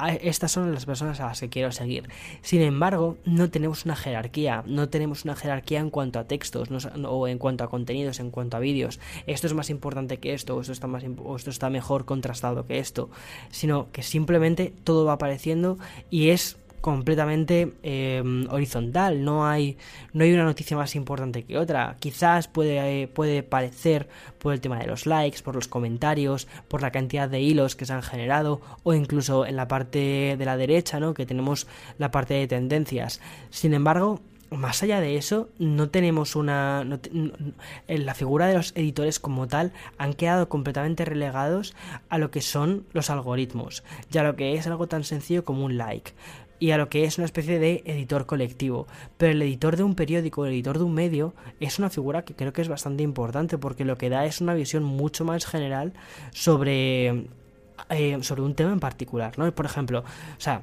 [0.09, 2.09] estas son las personas a las que quiero seguir.
[2.41, 6.69] Sin embargo, no tenemos una jerarquía, no tenemos una jerarquía en cuanto a textos
[7.05, 8.99] o en cuanto a contenidos, en cuanto a vídeos.
[9.27, 12.65] Esto es más importante que esto, o esto está, más, o esto está mejor contrastado
[12.65, 13.09] que esto,
[13.49, 15.77] sino que simplemente todo va apareciendo
[16.09, 19.77] y es completamente em, horizontal, no hay,
[20.13, 21.95] no hay una noticia más importante que otra.
[21.99, 26.91] Quizás puede, puede parecer por el tema de los likes, por los comentarios, por la
[26.91, 30.99] cantidad de hilos que se han generado, o incluso en la parte de la derecha,
[30.99, 31.13] ¿no?
[31.13, 31.67] que tenemos
[31.97, 33.21] la parte de tendencias.
[33.51, 34.19] Sin embargo,
[34.51, 36.85] más allá de eso, no tenemos una...
[37.87, 41.73] la figura de los editores como tal han quedado completamente relegados
[42.09, 45.77] a lo que son los algoritmos, ya lo que es algo tan sencillo como un
[45.77, 46.11] like
[46.61, 48.85] y a lo que es una especie de editor colectivo.
[49.17, 52.35] Pero el editor de un periódico, el editor de un medio, es una figura que
[52.35, 55.91] creo que es bastante importante porque lo que da es una visión mucho más general
[56.31, 57.25] sobre,
[57.89, 59.51] eh, sobre un tema en particular, ¿no?
[59.51, 60.61] Por ejemplo, o sea,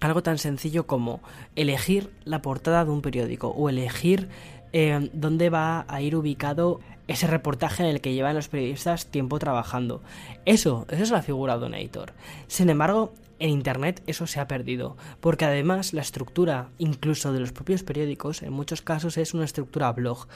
[0.00, 1.20] algo tan sencillo como
[1.54, 4.30] elegir la portada de un periódico o elegir
[4.72, 9.38] eh, dónde va a ir ubicado ese reportaje en el que llevan los periodistas tiempo
[9.38, 10.00] trabajando.
[10.46, 12.14] Eso, eso es la figura de un editor.
[12.46, 17.52] Sin embargo, en Internet eso se ha perdido, porque además la estructura, incluso de los
[17.52, 20.28] propios periódicos, en muchos casos es una estructura blog.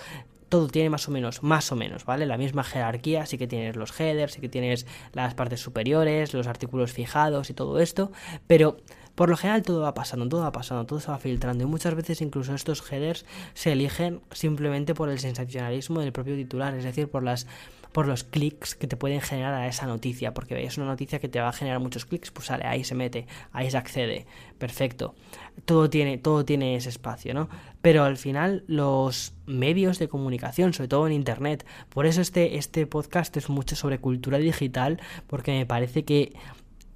[0.48, 2.26] Todo tiene más o menos, más o menos, ¿vale?
[2.26, 6.46] La misma jerarquía, sí que tienes los headers, sí que tienes las partes superiores, los
[6.46, 8.12] artículos fijados y todo esto,
[8.46, 8.76] pero
[9.14, 11.94] por lo general todo va pasando, todo va pasando, todo se va filtrando y muchas
[11.94, 17.08] veces incluso estos headers se eligen simplemente por el sensacionalismo del propio titular, es decir,
[17.08, 17.46] por las
[17.94, 21.28] por los clics que te pueden generar a esa noticia, porque es una noticia que
[21.28, 24.26] te va a generar muchos clics, pues sale, ahí se mete, ahí se accede,
[24.58, 25.14] perfecto.
[25.64, 27.48] Todo tiene, todo tiene ese espacio, ¿no?
[27.82, 32.84] Pero al final los medios de comunicación, sobre todo en internet, por eso este, este
[32.88, 36.32] podcast es mucho sobre cultura digital, porque me parece que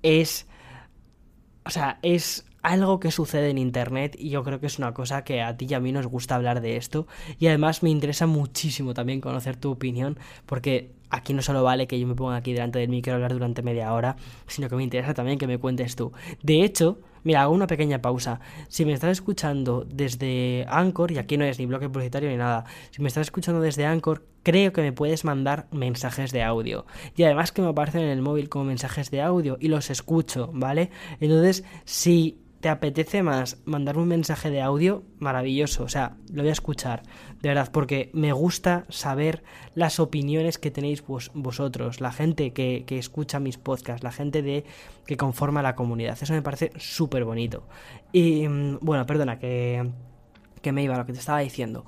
[0.03, 0.49] es
[1.65, 5.25] o sea, es algo que sucede en Internet y yo creo que es una cosa
[5.25, 7.07] que a ti y a mí nos gusta hablar de esto
[7.39, 11.99] y además me interesa muchísimo también conocer tu opinión porque aquí no solo vale que
[11.99, 14.17] yo me ponga aquí delante del micro a hablar durante media hora,
[14.47, 16.13] sino que me interesa también que me cuentes tú.
[16.43, 18.41] De hecho, mira, hago una pequeña pausa.
[18.69, 22.65] Si me estás escuchando desde Anchor, y aquí no es ni bloque publicitario ni nada,
[22.91, 26.87] si me estás escuchando desde Anchor, creo que me puedes mandar mensajes de audio.
[27.17, 30.51] Y además que me aparecen en el móvil como mensajes de audio y los escucho,
[30.53, 30.91] ¿vale?
[31.21, 35.85] Entonces, si te apetece más mandarme un mensaje de audio, maravilloso.
[35.85, 37.03] O sea, lo voy a escuchar,
[37.41, 39.45] de verdad, porque me gusta saber
[39.75, 44.65] las opiniones que tenéis vosotros, la gente que, escucha mis podcasts, la gente de
[45.07, 46.19] que conforma la comunidad.
[46.21, 47.65] Eso me parece súper bonito.
[48.13, 49.91] Y mm, bueno, perdona, que,
[50.61, 51.85] que me iba a lo que te estaba diciendo.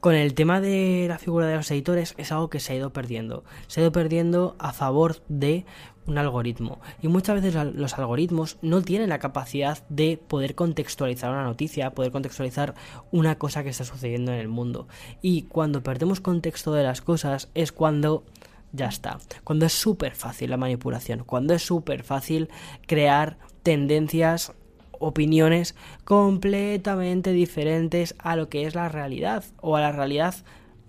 [0.00, 2.92] Con el tema de la figura de los editores es algo que se ha ido
[2.92, 3.44] perdiendo.
[3.66, 5.64] Se ha ido perdiendo a favor de
[6.06, 6.80] un algoritmo.
[7.02, 12.12] Y muchas veces los algoritmos no tienen la capacidad de poder contextualizar una noticia, poder
[12.12, 12.74] contextualizar
[13.10, 14.88] una cosa que está sucediendo en el mundo.
[15.22, 18.24] Y cuando perdemos contexto de las cosas es cuando
[18.72, 19.18] ya está.
[19.44, 22.48] Cuando es súper fácil la manipulación, cuando es súper fácil
[22.86, 24.52] crear tendencias,
[24.98, 30.34] opiniones completamente diferentes a lo que es la realidad o a la realidad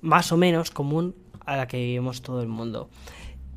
[0.01, 2.89] más o menos común a la que vivimos todo el mundo.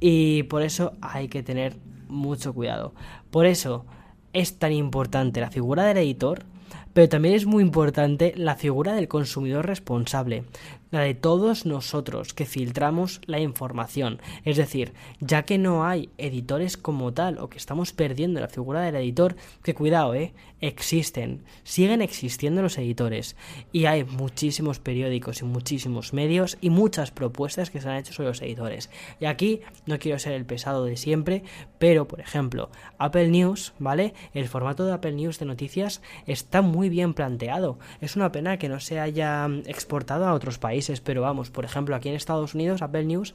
[0.01, 1.77] Y por eso hay que tener
[2.09, 2.95] mucho cuidado.
[3.31, 3.85] Por eso
[4.33, 6.45] es tan importante la figura del editor,
[6.93, 10.45] pero también es muy importante la figura del consumidor responsable
[10.91, 14.21] la de todos nosotros que filtramos la información.
[14.45, 18.83] Es decir, ya que no hay editores como tal o que estamos perdiendo la figura
[18.83, 23.35] del editor, que cuidado, eh, existen, siguen existiendo los editores
[23.73, 28.29] y hay muchísimos periódicos y muchísimos medios y muchas propuestas que se han hecho sobre
[28.29, 28.91] los editores.
[29.21, 31.45] Y aquí no quiero ser el pesado de siempre,
[31.79, 34.13] pero por ejemplo, Apple News, ¿vale?
[34.35, 37.79] El formato de Apple News de noticias está muy bien planteado.
[38.01, 41.97] Es una pena que no se haya exportado a otros países pero vamos, por ejemplo,
[41.97, 43.35] aquí en Estados Unidos, Apple News,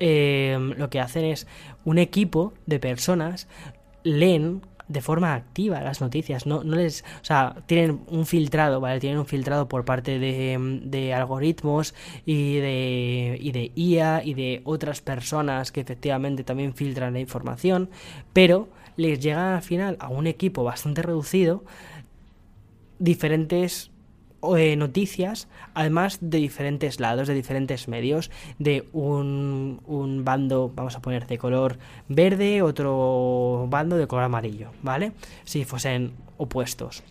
[0.00, 1.46] eh, lo que hacen es
[1.84, 3.48] un equipo de personas
[4.04, 9.00] leen de forma activa las noticias, no, no les, o sea, tienen un filtrado, ¿vale?
[9.00, 14.62] Tienen un filtrado por parte de, de algoritmos y de, y de IA y de
[14.64, 17.90] otras personas que efectivamente también filtran la información,
[18.32, 21.64] pero les llegan al final a un equipo bastante reducido
[22.98, 23.90] diferentes
[24.56, 31.00] eh, noticias, además de diferentes lados, de diferentes medios, de un, un, bando, vamos a
[31.00, 35.12] poner, de color verde, otro bando de color amarillo, ¿vale?
[35.44, 37.02] Si fuesen opuestos.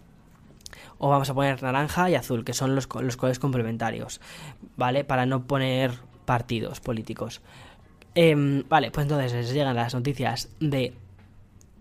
[1.00, 4.22] O vamos a poner naranja y azul, que son los, los colores complementarios,
[4.78, 5.04] ¿vale?
[5.04, 5.92] Para no poner
[6.26, 7.42] partidos políticos.
[8.16, 10.94] Em, vale, pues entonces les llegan las noticias de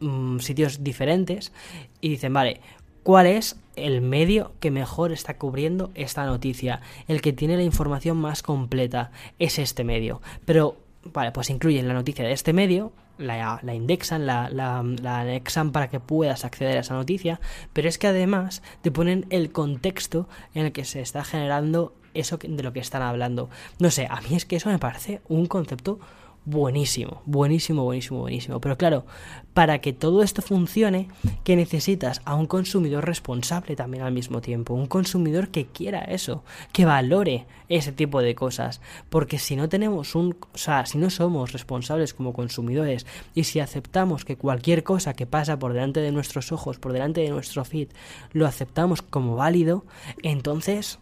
[0.01, 1.53] mm, sitios diferentes
[2.01, 2.61] y dicen, vale,
[3.07, 6.81] ¿cuál es el medio que mejor está cubriendo esta noticia?
[7.07, 10.21] El que tiene la información más completa es este medio.
[10.45, 15.71] Pero, vale, pues incluyen la noticia de este medio, la, indexan, la, la, la, anexan
[15.71, 17.39] para que puedas acceder a esa noticia,
[17.73, 22.39] pero es que además te ponen el contexto en el que se está generando eso
[22.39, 23.51] de lo que están hablando.
[23.79, 26.01] No sé, a mí es que eso me parece un concepto
[26.47, 28.61] buenísimo, buenísimo, buenísimo, buenísimo.
[28.61, 29.05] Pero claro,
[29.53, 31.09] para que todo esto funcione,
[31.43, 36.45] que necesitas a un consumidor responsable también al mismo tiempo, un consumidor que quiera eso,
[36.73, 38.81] que valore ese tipo de cosas,
[39.11, 43.59] porque si no tenemos un, o sea, si no somos responsables como consumidores y si
[43.59, 47.65] aceptamos que cualquier cosa que pasa por delante de nuestros ojos, por delante de nuestro
[47.65, 47.89] feed,
[48.33, 49.85] lo aceptamos como válido,
[50.23, 51.01] entonces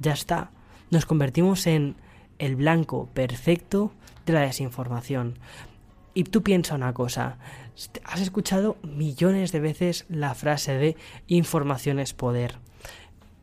[0.00, 0.50] ya está,
[0.90, 1.96] nos convertimos en
[2.38, 3.92] el blanco perfecto
[4.26, 5.38] de la desinformación.
[6.14, 7.38] Y tú piensa una cosa,
[8.04, 12.56] has escuchado millones de veces la frase de información es poder.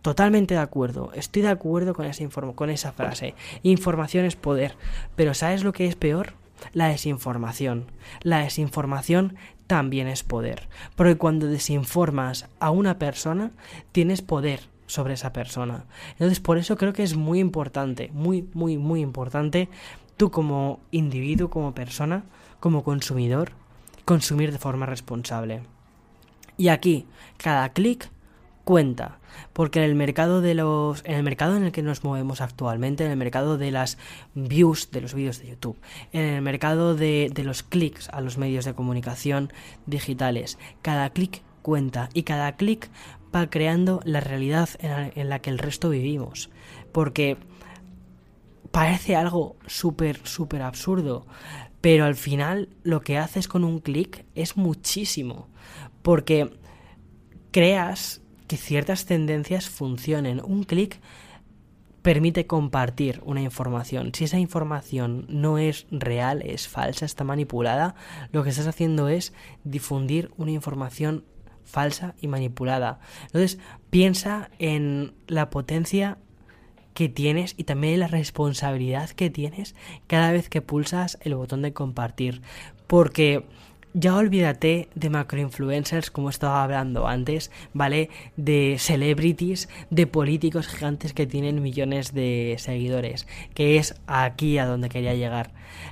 [0.02, 3.36] Totalmente de acuerdo, estoy de acuerdo con esa, con esa frase.
[3.62, 4.76] Información es poder.
[5.16, 6.34] Pero ¿sabes lo que es peor?
[6.74, 7.86] La desinformación.
[8.22, 9.36] La desinformación
[9.68, 10.70] también es poder.
[10.96, 13.52] Porque cuando desinformas a una persona,
[13.92, 15.86] tienes poder sobre esa persona.
[16.14, 19.70] Entonces, por eso creo que es muy importante, muy, muy, muy importante
[20.18, 22.24] tú como individuo, como persona,
[22.60, 23.52] como consumidor,
[24.06, 25.64] consumir de forma responsable.
[26.58, 28.12] Y aquí, cada clic
[28.64, 29.20] cuenta,
[29.54, 33.06] porque en el mercado de los en el mercado en el que nos movemos actualmente,
[33.06, 33.98] en el mercado de las
[34.36, 35.78] views de los vídeos de YouTube,
[36.14, 39.52] en el mercado de, de los clics a los medios de comunicación
[39.86, 42.90] digitales, cada clic cuenta y cada clic
[43.34, 46.50] va creando la realidad en la, en la que el resto vivimos,
[46.92, 47.38] porque
[48.72, 51.28] parece algo súper, súper absurdo,
[51.82, 55.50] pero al final lo que haces con un clic es muchísimo,
[56.02, 56.58] porque
[57.52, 60.42] creas que ciertas tendencias funcionen.
[60.44, 61.00] Un clic
[62.02, 64.12] permite compartir una información.
[64.14, 67.96] Si esa información no es real, es falsa, está manipulada,
[68.32, 71.26] lo que estás haciendo es difundir una información
[71.64, 73.00] falsa y manipulada.
[73.28, 76.18] Entonces, piensa en la potencia
[76.94, 79.76] que tienes y también la responsabilidad que tienes
[80.08, 82.42] cada vez que pulsas el botón de compartir.
[82.88, 83.46] Porque
[83.94, 88.10] ya olvídate de macroinfluencers como estaba hablando antes, ¿vale?
[88.38, 94.90] De celebrities, de políticos gigantes que tienen millones de seguidores, que es aquí a donde
[94.90, 95.52] quería llegar.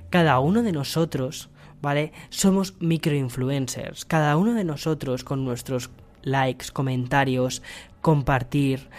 [0.09, 1.49] Cada uno de nosotros,
[1.81, 2.13] ¿vale?
[2.29, 4.05] Somos microinfluencers.
[4.05, 5.89] Cada uno de nosotros con nuestros
[6.23, 7.61] likes, comentarios,
[8.01, 8.89] compartir,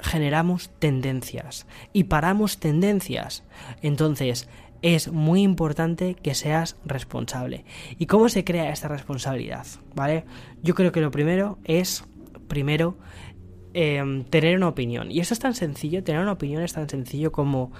[0.00, 3.44] generamos tendencias y paramos tendencias.
[3.82, 4.48] Entonces,
[4.82, 7.64] es muy importante que seas responsable.
[7.98, 9.66] ¿Y cómo se crea esta responsabilidad?
[9.94, 10.24] ¿Vale?
[10.62, 12.04] Yo creo que lo primero es,
[12.48, 12.96] primero,
[13.74, 15.10] em, tener una opinión.
[15.10, 17.72] Y eso es tan sencillo, tener una opinión es tan sencillo como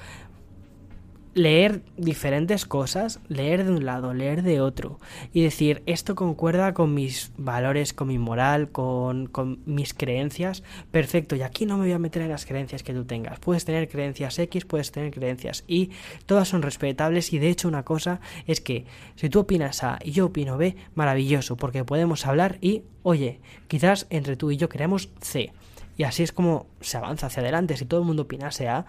[1.35, 4.99] leer diferentes cosas, leer de un lado, leer de otro
[5.33, 11.37] y decir esto concuerda con mis valores, con mi moral, con, con, mis creencias, perfecto,
[11.37, 13.39] y aquí no me voy a meter en las creencias que tú tengas.
[13.39, 15.91] Puedes tener creencias X, puedes tener creencias Y,
[16.27, 20.11] todas son respetables y de hecho una cosa es que si tú opinas A y
[20.13, 25.11] yo opino B, maravilloso, porque podemos hablar y, oye, quizás entre tú y yo queremos
[25.21, 25.53] C.
[25.97, 27.77] Y así es como se avanza hacia adelante.
[27.77, 28.87] Si todo el mundo opinase A,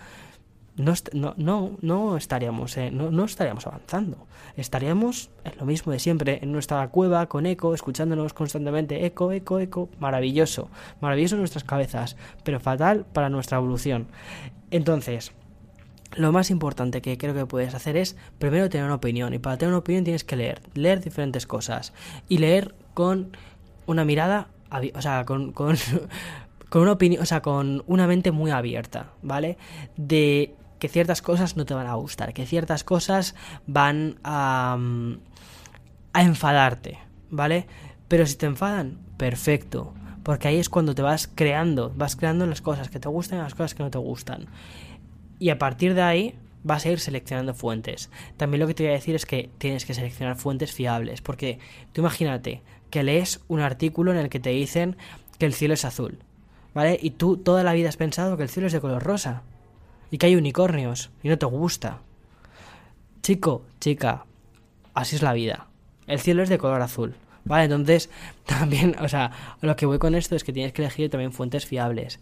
[0.77, 0.93] no,
[1.37, 4.25] no, no, estaríamos, eh, no, no, estaríamos avanzando.
[4.55, 9.59] Estaríamos en lo mismo de siempre, en nuestra cueva con eco, escuchándonos constantemente, eco, eco,
[9.59, 10.69] eco, maravilloso,
[11.01, 14.07] maravilloso en nuestras cabezas, pero fatal para nuestra evolución.
[14.71, 15.33] Entonces,
[16.15, 19.57] lo más importante que creo que puedes hacer es primero tener una opinión, y para
[19.57, 21.93] tener una opinión tienes que leer, leer diferentes cosas,
[22.27, 23.35] y leer con
[23.85, 24.47] una mirada,
[24.93, 25.75] o sea, con, con
[26.71, 29.57] con una opinión, o sea, con una mente muy abierta, ¿vale?
[29.97, 33.35] De que ciertas cosas no te van a gustar, que ciertas cosas
[33.67, 35.19] van a, mm,
[36.13, 36.97] a enfadarte,
[37.29, 37.67] ¿vale?
[38.07, 42.61] Pero si te enfadan, perfecto, porque ahí es cuando te vas creando, vas creando las
[42.61, 44.47] cosas que te gustan y las cosas que no te gustan.
[45.37, 48.09] Y a partir de ahí, vas a ir seleccionando fuentes.
[48.37, 51.59] También lo que te voy a decir es que tienes que seleccionar fuentes fiables, porque
[51.93, 54.97] tú imagínate que lees un artículo en el que te dicen
[55.37, 56.23] que el cielo es azul,
[56.73, 56.97] ¿vale?
[56.99, 59.43] Y tú toda la vida has pensado que el cielo es de color rosa
[60.11, 61.99] y que hay unicornios y no te gusta.
[63.23, 64.25] Chico, chica,
[64.93, 65.67] así es la vida.
[66.05, 67.15] El cielo es de color azul.
[67.43, 68.09] Vale, entonces
[68.45, 69.31] también, o sea,
[69.61, 72.19] lo que voy con esto es que tienes que elegir también fuentes fiables.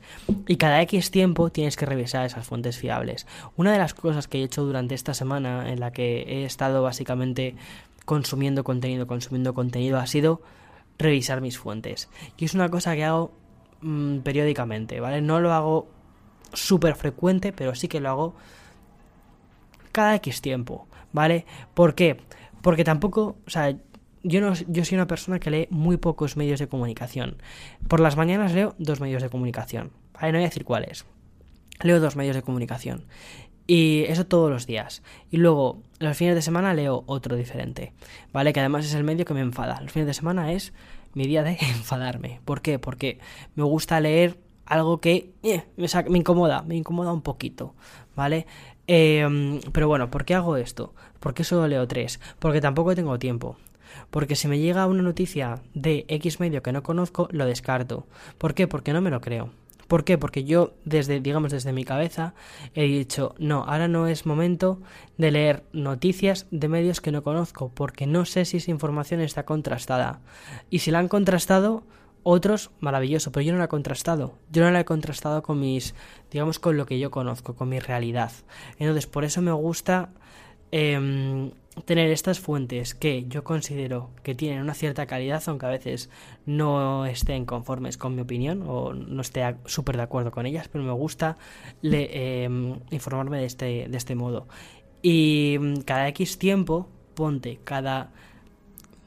[0.48, 3.28] Y cada X tiempo tienes que revisar esas fuentes fiables.
[3.58, 6.84] Una de las cosas que he hecho durante esta semana en la que he estado
[6.84, 7.56] básicamente
[8.06, 10.42] consumiendo contenido, consumiendo contenido, ha sido
[10.98, 12.10] revisar mis fuentes.
[12.38, 13.32] Y es una cosa que hago
[13.82, 15.22] mm, periódicamente, ¿vale?
[15.22, 15.88] No lo hago
[16.54, 18.36] súper frecuente, pero sí que lo hago
[19.92, 21.46] cada X tiempo, ¿vale?
[21.74, 22.18] ¿Por qué?
[22.62, 23.76] Porque tampoco, o sea,
[24.24, 27.38] yo, no, yo soy una persona que lee muy pocos medios de comunicación.
[27.88, 29.92] Por las mañanas leo dos medios de comunicación.
[30.14, 30.32] ¿vale?
[30.32, 31.06] No voy a decir cuáles.
[31.82, 33.06] Leo dos medios de comunicación.
[33.66, 35.04] Y eso todos los días.
[35.30, 37.94] Y luego, los fines de semana leo otro diferente.
[38.34, 38.52] ¿Vale?
[38.52, 39.80] Que además es el medio que me enfada.
[39.82, 40.74] Los fines de semana es
[41.14, 42.42] mi día de enfadarme.
[42.46, 42.80] ¿Por qué?
[42.80, 43.20] Porque
[43.56, 44.38] me gusta leer
[44.70, 47.74] algo que eh, me, incomoda, me incomoda un poquito,
[48.16, 48.46] ¿vale?
[48.88, 50.94] Eh, pero bueno, ¿por qué hago esto?
[51.20, 52.20] ¿Por qué solo leo tres?
[52.40, 53.58] Porque tampoco tengo tiempo.
[54.12, 58.08] Porque si me llega una noticia de X medio que no conozco, lo descarto.
[58.38, 58.68] ¿Por qué?
[58.68, 59.50] Porque no me lo creo.
[59.88, 60.20] ¿Por qué?
[60.20, 62.36] Porque yo desde, digamos, desde mi cabeza
[62.76, 64.80] he dicho, no, ahora no es momento
[65.18, 69.46] de leer noticias de medios que no conozco, porque no sé si esa información está
[69.46, 70.22] contrastada.
[70.70, 71.82] Y si la han contrastado,
[72.24, 74.34] otros, maravilloso, pero yo no la he contrastado.
[74.52, 75.96] Yo no la he contrastado con mis,
[76.32, 78.32] digamos, con lo que yo conozco, con mi realidad.
[78.78, 80.10] Entonces, por eso me gusta
[80.72, 81.52] eh,
[81.86, 86.10] tener estas fuentes que yo considero que tienen una cierta calidad, aunque a veces
[86.46, 90.84] no estén conformes con mi opinión o no esté súper de acuerdo con ellas, pero
[90.84, 91.38] me gusta
[91.84, 94.48] em, informarme de este, de este modo.
[95.02, 98.12] Y mm, cada X tiempo, ponte, cada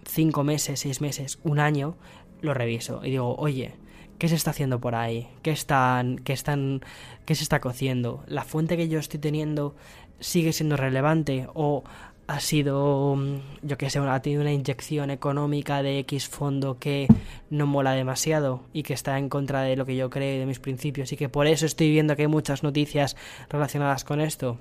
[0.07, 1.97] 5 meses, 6 meses, un año,
[2.43, 3.73] lo reviso y digo, oye,
[4.19, 5.29] ¿qué se está haciendo por ahí?
[5.43, 6.83] ¿Qué están, qué están,
[7.25, 8.23] qué se está cociendo?
[8.27, 9.75] ¿La fuente que yo estoy teniendo
[10.21, 11.83] sigue siendo relevante o
[12.29, 13.19] ha sido,
[13.63, 17.09] yo que sé, ha tenido una inyección económica de X fondo que
[17.51, 20.47] no mola demasiado y que está en contra de lo que yo creo y de
[20.47, 23.17] mis principios y que por eso estoy viendo que hay muchas noticias
[23.49, 24.59] relacionadas con esto.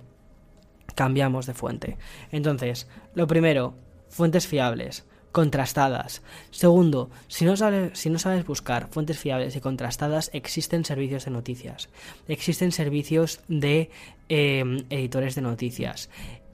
[0.96, 1.98] Cambiamos de fuente.
[2.32, 3.76] Entonces, lo primero,
[4.10, 6.22] fuentes fiables contrastadas.
[6.50, 11.90] Segundo, si no, sabes, buscar fuentes fiables y contrastadas, existen servicios de noticias.
[12.28, 13.90] Existen servicios de
[14.30, 16.10] eh, editores de noticias.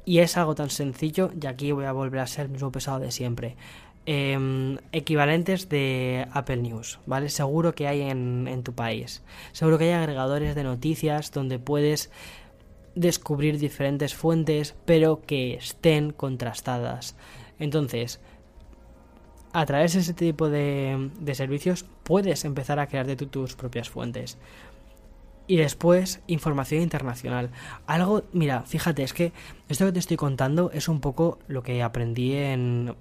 [0.05, 2.99] Y es algo tan sencillo, y aquí voy a volver a ser el mismo pesado
[2.99, 3.55] de siempre.
[4.05, 7.27] Em, equivalentes de Apple News, ¿vale?
[7.27, 9.21] Seguro que hay en tu país.
[9.51, 12.09] Seguro que hay agregadores de noticias donde puedes
[12.97, 17.15] descubrir diferentes fuentes, pero que estén contrastadas.
[17.59, 18.19] Entonces,
[19.53, 24.37] a través de ese tipo de, de servicios puedes empezar a crearte tus propias fuentes.
[25.47, 27.51] Y después, información internacional.
[27.85, 29.31] Algo, mira, fíjate, es que
[29.69, 32.95] esto que te estoy contando es un poco lo que aprendí en,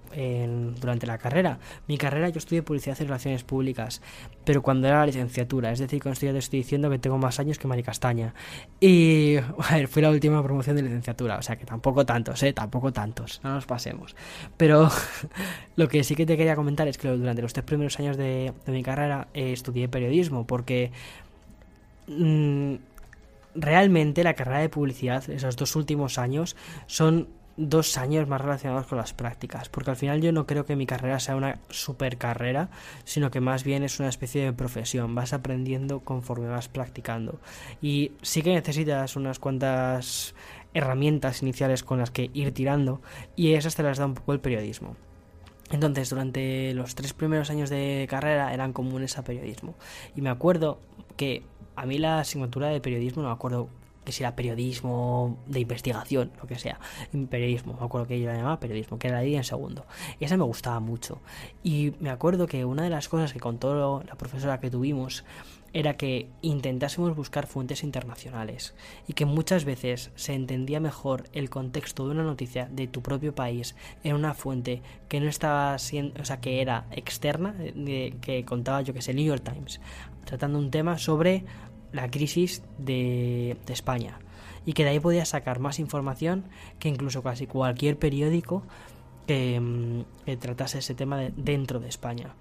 [0.81, 1.59] durante la carrera.
[1.89, 4.01] Mi carrera yo estudié publicidad y relaciones públicas,
[4.45, 7.19] pero cuando era la licenciatura, es decir, con esto ya te estoy diciendo que tengo
[7.19, 8.35] más años que Mari Castaña.
[8.81, 12.53] Y, a ver, fue la última promoción de licenciatura, o sea que tampoco tantos, ¿eh?
[12.53, 14.15] Tampoco tantos, no nos pasemos.
[14.57, 14.89] Pero
[15.77, 18.53] lo que sí que te quería comentar es que durante los tres primeros años de,
[18.67, 20.93] mi carrera eh, estudié periodismo, porque
[22.07, 22.77] Mm,
[23.55, 28.99] realmente la carrera de publicidad, esos dos últimos años, son dos años más relacionados con
[28.99, 32.69] las prácticas, porque al final yo no creo que mi carrera sea una super carrera,
[33.05, 37.41] sino que más bien es una especie de profesión, vas aprendiendo conforme vas practicando.
[37.81, 40.35] Y sí que necesitas unas cuantas
[40.75, 43.01] herramientas iniciales con las que ir tirando,
[43.37, 44.97] y esas te las da un poco el periodismo.
[45.71, 49.75] Entonces, durante los tres primeros años de carrera eran comunes a periodismo.
[50.15, 50.79] Y me acuerdo
[51.17, 51.43] que
[51.77, 53.69] a mí la asignatura de periodismo, no me acuerdo
[54.07, 56.79] que si era periodismo de investigación, lo que sea,
[57.29, 59.85] periodismo, me acuerdo que ella la llamaba periodismo, que era ahí en segundo.
[60.21, 61.21] Y esa me gustaba mucho.
[61.65, 65.25] Y me acuerdo que una de las cosas que contó la profesora que tuvimos
[65.73, 68.75] era que intentásemos buscar fuentes internacionales
[69.09, 73.35] y que muchas veces se entendía mejor el contexto de una noticia de tu propio
[73.35, 78.81] país en una fuente que no estaba siendo, o sea, que era externa, que contaba
[78.83, 79.81] yo que sé, New York Times,
[80.25, 81.45] tratando un tema sobre
[81.97, 84.19] la crisis de, España
[84.65, 86.45] y que de ahí podías sacar más información
[86.79, 88.63] que incluso casi cualquier periódico
[89.27, 92.35] que, mm, tratase ese tema dentro de España.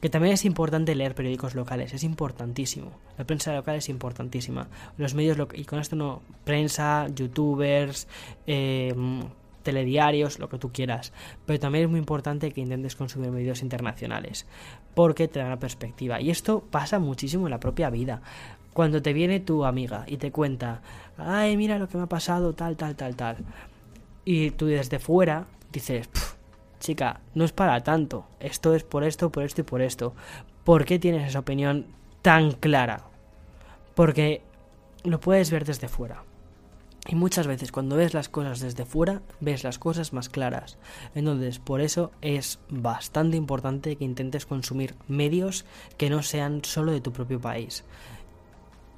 [0.00, 2.92] Que también es importante leer periódicos locales, es importantísimo.
[3.16, 4.68] La prensa local es importantísima.
[4.98, 8.06] Los medios, y con esto no, prensa, youtubers,
[8.46, 8.94] eh,
[9.66, 11.12] telediarios, lo que tú quieras.
[11.44, 14.46] Pero también es muy importante que intentes consumir medios internacionales,
[14.94, 16.20] porque te da una perspectiva.
[16.20, 18.22] Y esto pasa muchísimo en la propia vida.
[18.76, 20.82] Cuando te viene tu amiga y te cuenta,
[21.16, 23.38] ay, mira lo que me ha pasado, tal, tal, tal, tal.
[24.26, 26.10] Y tú desde fuera dices,
[26.78, 28.26] chica, no es para tanto.
[28.38, 30.12] Esto es por esto, por esto y por esto.
[30.62, 31.86] ¿Por qué tienes esa opinión
[32.20, 33.04] tan clara?
[33.94, 34.42] Porque
[35.04, 36.24] lo puedes ver desde fuera.
[37.08, 40.76] Y muchas veces cuando ves las cosas desde fuera, ves las cosas más claras.
[41.14, 45.64] Entonces, por eso es bastante importante que intentes consumir medios
[45.96, 47.84] que no sean solo de tu propio país.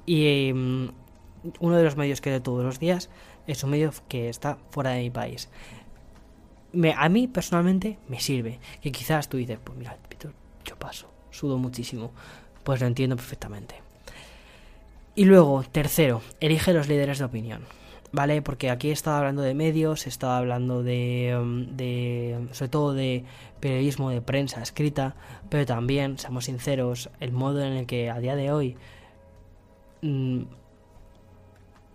[0.09, 0.89] Y mm,
[1.59, 3.11] uno de los medios que de todos los días
[3.45, 5.49] es un medio que está fuera de mi país.
[6.97, 8.59] A mí personalmente me sirve.
[8.81, 9.99] Que quizás tú dices, pues mira,
[10.65, 12.11] yo paso, sudo muchísimo.
[12.63, 13.75] Pues lo entiendo perfectamente.
[15.13, 17.61] Y luego, tercero, elige los líderes de opinión.
[18.11, 18.41] ¿vale?
[18.41, 22.93] Porque aquí he estado hablando de medios, he estado hablando de, um, de, sobre todo
[22.95, 23.25] de
[23.59, 25.15] periodismo de prensa escrita,
[25.49, 28.75] pero también, seamos sinceros, el modo en el que a día de hoy
[30.01, 30.43] mm,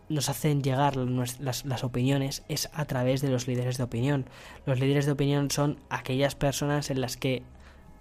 [0.09, 4.27] nos hacen llegar las, opiniones es a través de los líderes de opinión.
[4.67, 7.43] Los líderes de opinión son aquellas personas en las que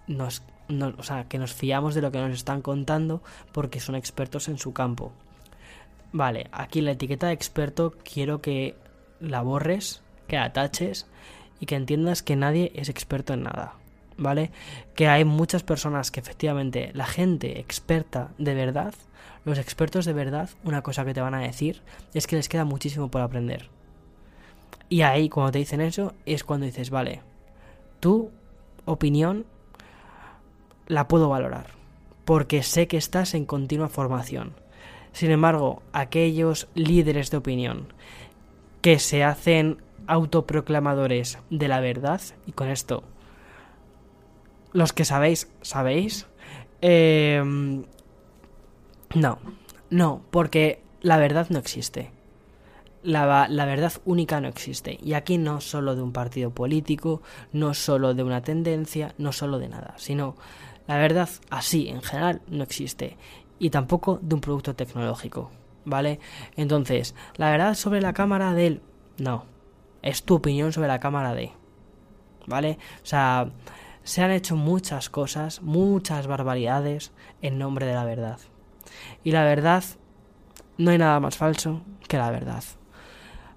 [0.07, 0.43] nos,
[1.29, 5.13] que nos fiamos de lo que nos están contando porque son expertos en su campo.
[6.11, 8.75] Vale, aquí la etiqueta de experto quiero que
[9.19, 11.07] la borres, que ataches
[11.59, 13.75] y que entiendas que nadie es experto en nada.
[14.17, 14.51] ¿Vale?
[14.95, 18.93] Que hay muchas personas que efectivamente la gente experta de verdad,
[19.45, 21.81] los expertos de verdad, una cosa que te van a decir
[22.13, 23.69] es que les queda muchísimo por aprender.
[24.89, 27.21] Y ahí cuando te dicen eso es cuando dices, vale,
[27.99, 28.31] tu
[28.85, 29.45] opinión
[30.87, 31.71] la puedo valorar,
[32.25, 34.53] porque sé que estás en continua formación
[35.13, 37.93] sin embargo, aquellos líderes de opinión
[38.81, 43.03] que se hacen autoproclamadores de la verdad, y con esto,
[44.73, 46.27] los que sabéis, sabéis,
[46.81, 47.83] em,
[49.15, 49.39] no,
[49.89, 52.11] no, porque la verdad no existe.
[53.03, 54.97] La, la, verdad única no existe.
[55.03, 57.21] Y aquí no solo de un partido político,
[57.51, 60.35] no solo de una tendencia, no solo de nada, sino
[60.87, 63.17] la verdad así en general no existe
[63.59, 65.51] y tampoco de un producto tecnológico,
[65.85, 66.19] ¿vale?
[66.55, 68.81] Entonces, la verdad sobre la cámara de él,
[69.17, 69.45] no,
[70.01, 71.51] es tu opinión sobre la cámara de,
[72.45, 72.77] ¿vale?
[73.01, 73.49] O sea,
[74.03, 78.39] se han hecho muchas cosas, muchas barbaridades en nombre de la verdad.
[79.23, 79.83] Y la verdad,
[80.77, 82.63] no hay nada más falso que la verdad.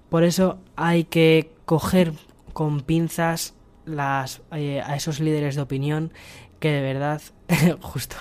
[0.09, 2.13] Por eso hay que coger
[2.53, 3.53] con pinzas
[3.85, 6.11] eh, a esos líderes de opinión
[6.59, 7.21] que de verdad,
[7.81, 8.15] justo,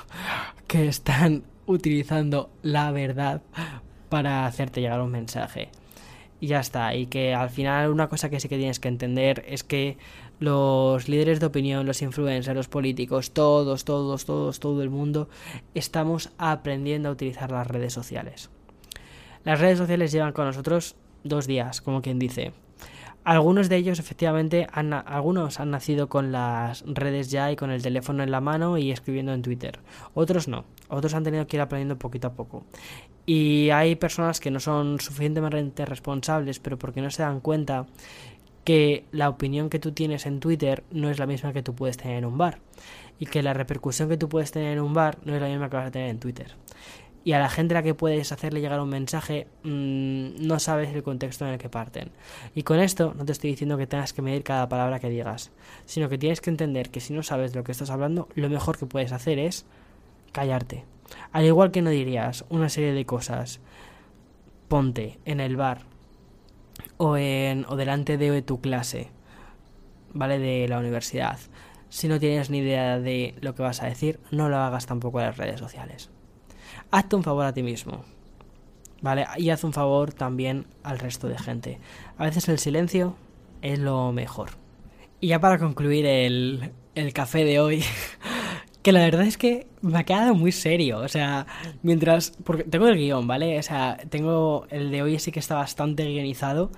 [0.67, 3.43] que están utilizando la verdad
[4.09, 5.71] para hacerte llegar un mensaje.
[6.39, 6.95] Y ya está.
[6.95, 9.97] Y que al final una cosa que sí que tienes que entender es que
[10.39, 15.29] los líderes de opinión, los influencers, los políticos, todos, todos, todos, todo el mundo,
[15.75, 18.51] estamos aprendiendo a utilizar las redes sociales.
[19.45, 22.53] Las redes sociales llevan con nosotros dos días, como quien dice.
[23.25, 27.83] Algunos de ellos efectivamente han, algunos han nacido con las redes ya y con el
[27.83, 29.81] teléfono en la mano y escribiendo en Twitter.
[30.15, 30.65] Otros no.
[30.89, 32.65] Otros han tenido que ir aprendiendo poquito a poco.
[33.27, 37.87] Y hay personas que no son suficientemente responsables, pero porque no se dan cuenta
[38.67, 41.97] que la opinión que tú tienes en Twitter no es la misma que tú puedes
[41.97, 42.59] tener en un bar.
[43.19, 45.71] Y que la repercusión que tú puedes tener en un bar no es la misma
[45.71, 46.55] que vas a tener en Twitter
[47.27, 50.95] y a la gente a la que puedes hacerle llegar un mensaje mm, no sabes
[50.95, 52.13] el contexto en el que parten.
[52.55, 55.51] Y con esto no te estoy diciendo que tengas que medir cada palabra que digas,
[55.87, 58.49] sino que tienes que entender que si no sabes de lo que estás hablando, lo
[58.49, 59.67] mejor que puedes hacer es
[60.31, 60.85] callarte.
[61.33, 63.59] Al igual que no dirías una serie de cosas,
[64.69, 65.81] ponte en el bar
[66.97, 69.11] o, en, o delante de tu clase,
[70.13, 70.39] ¿vale?
[70.39, 71.39] De la universidad.
[71.89, 75.21] Si no tienes ni idea de lo que vas a decir, no lo hagas tampoco
[75.21, 76.11] en las redes sociales
[76.91, 78.05] hazte un favor a ti mismo.
[79.03, 79.27] ¿Vale?
[79.37, 81.79] Y haz un favor también al resto de gente.
[82.17, 83.17] A veces el silencio
[83.63, 84.51] es lo mejor.
[85.21, 87.85] Y ya para concluir el, el café de hoy,
[88.87, 90.99] que la verdad es que me ha quedado muy serio.
[90.99, 91.45] O sea,
[91.83, 92.31] mientras.
[92.45, 93.59] Porque tengo el guion, ¿vale?
[93.59, 94.69] O sea, tengo.
[94.71, 96.71] El de hoy sí que está bastante guionizado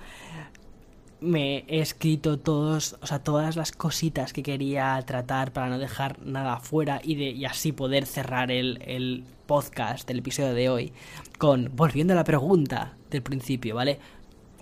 [1.21, 6.17] me he escrito todos, o sea, todas las cositas que quería tratar para no dejar
[6.25, 10.93] nada fuera y, de, y así poder cerrar el, el podcast del episodio de hoy
[11.37, 13.99] con, volviendo a la pregunta del principio, ¿vale?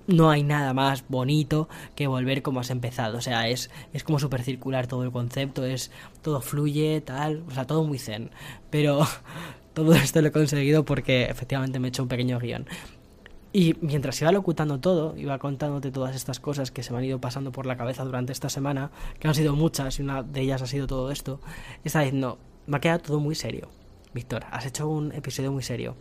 [0.08, 3.18] No hay nada más bonito que volver como has empezado.
[3.18, 5.92] O sea, es, es como súper circular todo el concepto, es
[6.22, 8.32] todo fluye, tal, o sea, todo muy zen.
[8.70, 9.06] Pero
[9.74, 12.66] todo esto lo he conseguido porque efectivamente me he hecho un pequeño guion.
[13.54, 17.20] Y mientras iba locutando todo, iba contándote todas estas cosas que se me han ido
[17.20, 20.62] pasando por la cabeza durante esta semana, que han sido muchas y una de ellas
[20.62, 21.40] ha sido todo esto,
[21.84, 22.38] estaba diciendo,
[22.68, 23.70] me ha quedado todo muy serio.
[24.14, 25.96] Víctor, has hecho un episodio muy serio.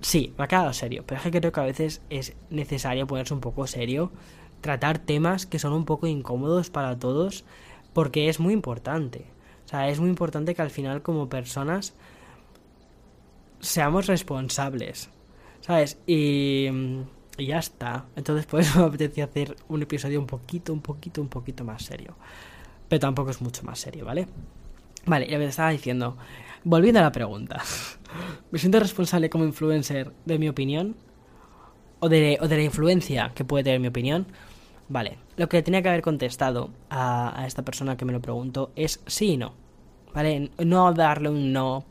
[0.00, 3.34] Sí, me ha quedado serio, pero es que creo que a veces es necesario ponerse
[3.34, 4.12] un poco serio,
[4.60, 7.44] tratar temas que son un poco incómodos para todos,
[7.92, 9.26] porque es muy importante.
[9.66, 11.94] O sea, es muy importante que al final como personas
[13.60, 15.10] seamos responsables,
[15.60, 15.98] ¿sabes?
[16.06, 16.68] Y,
[17.36, 18.06] y ya está.
[18.16, 21.84] Entonces por eso me apetecía hacer un episodio un poquito, un poquito, un poquito más
[21.84, 22.14] serio.
[22.88, 24.28] Pero tampoco es mucho más serio, ¿vale?
[25.06, 26.16] Vale, ya me estaba diciendo,
[26.64, 27.62] volviendo a la pregunta.
[28.50, 30.96] ¿Me siento responsable como influencer de mi opinión?
[32.00, 34.26] ¿O de, la influencia que puede tener mi opinión?
[34.88, 39.00] Vale, lo que tenía que haber contestado a, esta persona que me lo preguntó es
[39.06, 39.54] sí y no.
[40.14, 40.50] ¿Vale?
[40.64, 41.84] No darle un no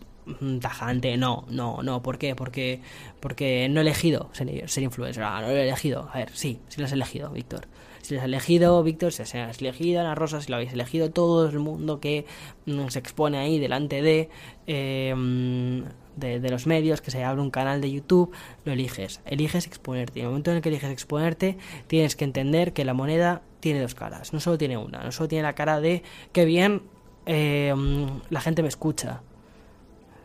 [0.61, 2.01] tajante, no, no, no.
[2.01, 2.35] ¿Por qué?
[2.35, 2.81] Porque,
[3.19, 5.23] porque no he elegido ser, ser influencer.
[5.23, 6.09] Ah, no lo he elegido.
[6.13, 7.67] A ver, sí, sí lo has elegido, Víctor
[8.07, 11.11] si lo has elegido, Víctor, si lo has elegido, Ana Rosa, si lo habéis elegido,
[11.11, 12.25] todo el mundo que
[12.65, 14.29] mm, se expone ahí delante de,
[14.65, 15.83] em,
[16.15, 18.31] de, de, los medios, que se abre un canal de YouTube,
[18.63, 19.19] lo eliges.
[19.25, 20.19] Eliges exponerte.
[20.19, 21.57] Y en el momento en el que eliges exponerte,
[21.87, 25.27] tienes que entender que la moneda tiene dos caras, no solo tiene una, no solo
[25.27, 26.01] tiene la cara de
[26.31, 26.83] que bien
[27.25, 27.75] eh,
[28.29, 29.21] la gente me escucha.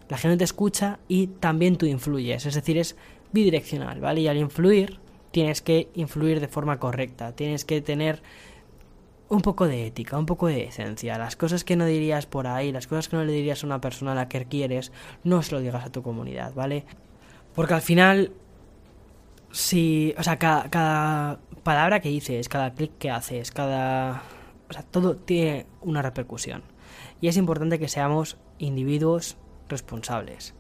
[0.09, 2.96] La gente te escucha y también tú influyes, es decir, es
[3.32, 4.20] bidireccional, ¿vale?
[4.20, 4.98] Y al influir,
[5.30, 8.22] tienes que influir de forma correcta, tienes que tener
[9.28, 11.16] un poco de ética, un poco de esencia.
[11.16, 13.80] Las cosas que no dirías por ahí, las cosas que no le dirías a una
[13.80, 14.92] persona a la que quieres,
[15.24, 16.84] no se lo digas a tu comunidad, ¿vale?
[17.55, 18.32] Porque al final,
[19.50, 24.22] si, o sea, cada, cada palabra que dices, cada clic que haces, cada...
[24.68, 26.62] O sea, todo tiene una repercusión.
[27.22, 29.36] Y es importante que seamos individuos
[29.69, 30.55] responsables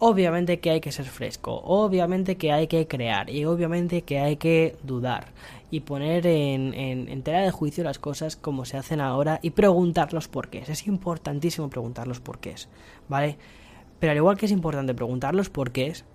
[0.00, 4.36] obviamente que hay que ser fresco, obviamente que hay que crear y obviamente que hay
[4.36, 5.26] que dudar
[5.70, 10.14] y poner en, en, tela de juicio las cosas como se hacen ahora y preguntar
[10.14, 10.70] los porqués.
[10.70, 12.68] Es importantísimo preguntar los porqués,
[13.08, 13.36] ¿vale?
[14.00, 16.06] Pero al igual que es importante preguntar los porqués,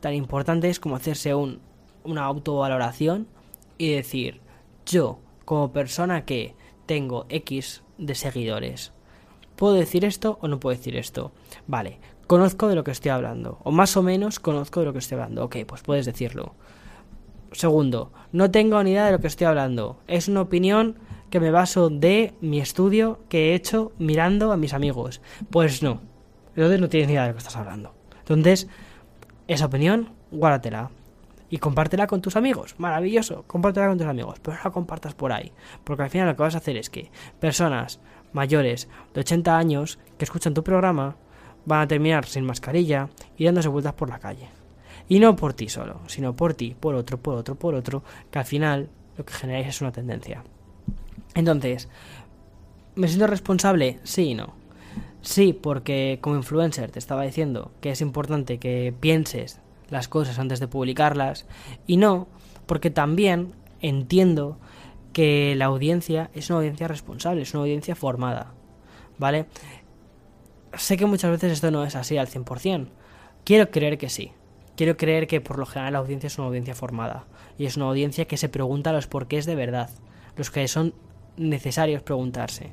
[0.00, 1.60] tan importante es como hacerse un,
[2.04, 3.26] una autovaloración
[3.78, 4.42] y decir,
[4.84, 6.54] yo, como persona que
[6.84, 8.92] tengo X de seguidores,
[9.56, 11.32] ¿puedo decir esto o no puedo decir esto?
[11.66, 14.98] Vale, conozco de lo que estoy hablando, o más o menos conozco de lo que
[14.98, 15.44] estoy hablando.
[15.44, 16.54] Ok, pues puedes decirlo.
[17.52, 19.98] Segundo, no tengo ni idea de lo que estoy hablando.
[20.08, 20.96] Es una opinión
[21.30, 25.20] que me baso de mi estudio que he hecho mirando a mis amigos.
[25.50, 26.00] Pues no.
[26.56, 27.92] Entonces no tienes ni idea de lo que estás hablando.
[28.20, 28.68] Entonces,
[29.48, 30.90] esa opinión, guárdatela.
[31.50, 32.74] Y compártela con tus amigos.
[32.78, 33.44] Maravilloso.
[33.46, 34.38] Compártela con tus amigos.
[34.40, 35.52] Pero no la compartas por ahí.
[35.84, 38.00] Porque al final lo que vas a hacer es que personas
[38.34, 41.16] mayores de 80 años que escuchan tu programa
[41.64, 43.08] van a terminar sin mascarilla
[43.38, 44.48] y dándose vueltas por la calle.
[45.08, 48.38] Y no por ti solo, sino por ti, por otro, por otro, por otro, que
[48.38, 50.44] al final lo que generáis es una tendencia.
[51.34, 51.88] Entonces,
[52.94, 54.00] ¿me siento responsable?
[54.02, 54.54] Sí y no.
[55.20, 60.60] Sí, porque como influencer te estaba diciendo que es importante que pienses las cosas antes
[60.60, 61.46] de publicarlas.
[61.86, 62.28] Y no,
[62.66, 64.58] porque también entiendo
[65.14, 68.52] que la audiencia es una audiencia responsable, es una audiencia formada.
[69.16, 69.46] ¿Vale?
[70.76, 72.88] sé que muchas veces esto no es así al 100%.
[73.44, 74.32] Quiero creer que sí.
[74.76, 77.26] Quiero creer que por lo general la audiencia es una audiencia formada.
[77.58, 79.90] Y es una audiencia que se pregunta los porqués de verdad.
[80.36, 80.94] Los que son
[81.36, 82.70] necesarios preguntarse.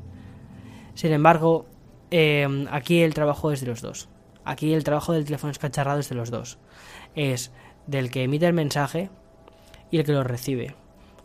[0.95, 1.67] Sin embargo,
[2.09, 4.09] eh, aquí el trabajo es de los dos.
[4.43, 6.57] Aquí el trabajo del teléfono escacharrado es de los dos.
[7.15, 7.51] Es
[7.85, 9.09] del que emite el mensaje
[9.91, 10.75] y el que lo recibe.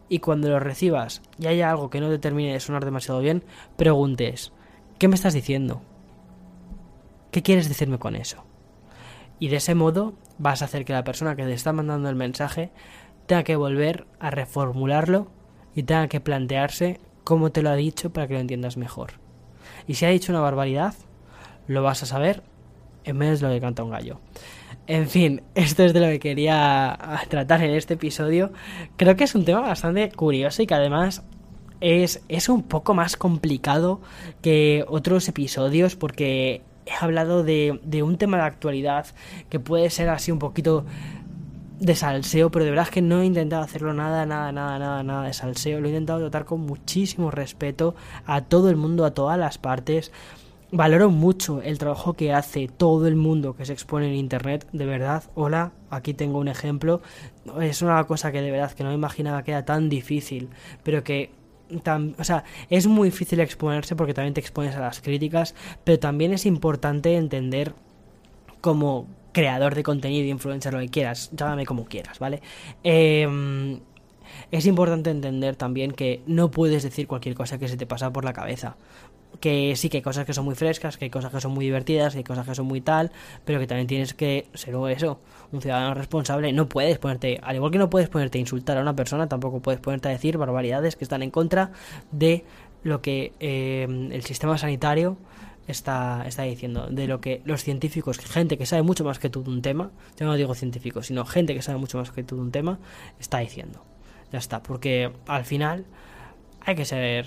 [0.09, 3.42] Y cuando lo recibas y haya algo que no te termine de sonar demasiado bien,
[3.76, 4.52] preguntes,
[4.98, 5.82] ¿qué me estás diciendo?
[7.30, 8.44] ¿Qué quieres decirme con eso?
[9.38, 12.16] Y de ese modo vas a hacer que la persona que te está mandando el
[12.16, 12.70] mensaje
[13.26, 15.28] tenga que volver a reformularlo
[15.74, 19.14] y tenga que plantearse cómo te lo ha dicho para que lo entiendas mejor.
[19.86, 20.94] Y si ha dicho una barbaridad,
[21.66, 22.42] lo vas a saber
[23.04, 24.20] en menos de lo que canta un gallo.
[24.87, 26.97] En fin, esto es de lo que quería
[27.28, 28.53] tratar en este episodio.
[28.97, 31.24] Creo que es un tema bastante curioso y que además
[31.80, 34.01] es, es un poco más complicado
[34.43, 39.07] que otros episodios porque he hablado de, de un tema de actualidad
[39.51, 40.84] que puede ser así un poquito
[41.80, 45.03] de salseo, pero de verdad es que no he intentado hacerlo nada, nada, nada, nada,
[45.03, 45.80] nada de salseo.
[45.80, 50.12] Lo he intentado tratar con muchísimo respeto a todo el mundo, a todas las partes.
[50.70, 54.86] Valoro mucho el trabajo que hace todo el mundo que se expone en internet, de
[54.86, 55.24] verdad.
[55.34, 57.00] Hola, aquí tengo un ejemplo.
[57.60, 60.48] Es una cosa que de verdad que no me imaginaba que era tan difícil,
[60.82, 61.30] pero que
[62.18, 66.32] o sea, es muy difícil exponerse porque también te expones a las críticas, pero también
[66.32, 67.74] es importante entender
[68.60, 72.40] como creador de contenido, influencer, lo que quieras, llámame como quieras, ¿vale?
[72.84, 73.80] Eh,
[74.50, 78.24] es importante entender también que no puedes decir cualquier cosa que se te pasa por
[78.24, 78.76] la cabeza.
[79.41, 81.64] Que sí que hay cosas que son muy frescas, que hay cosas que son muy
[81.64, 83.12] divertidas, que hay cosas que son muy tal,
[83.45, 85.20] pero que también tienes que ser eso,
[85.53, 86.53] un ciudadano responsable.
[86.53, 89.61] No puedes ponerte, al igual que no puedes ponerte a insultar a una persona, tampoco
[89.61, 91.72] puedes ponerte a decir barbaridades que están en contra
[92.12, 92.45] de
[92.82, 95.16] lo que eh, el sistema sanitario
[95.66, 99.43] está, está diciendo, de lo que los científicos, gente que sabe mucho más que tú
[99.43, 102.37] de un tema, yo no digo científicos, sino gente que sabe mucho más que tú
[102.37, 102.78] de un tema,
[103.18, 103.82] está diciendo.
[104.32, 105.84] Ya está, porque al final
[106.64, 107.26] hay que ser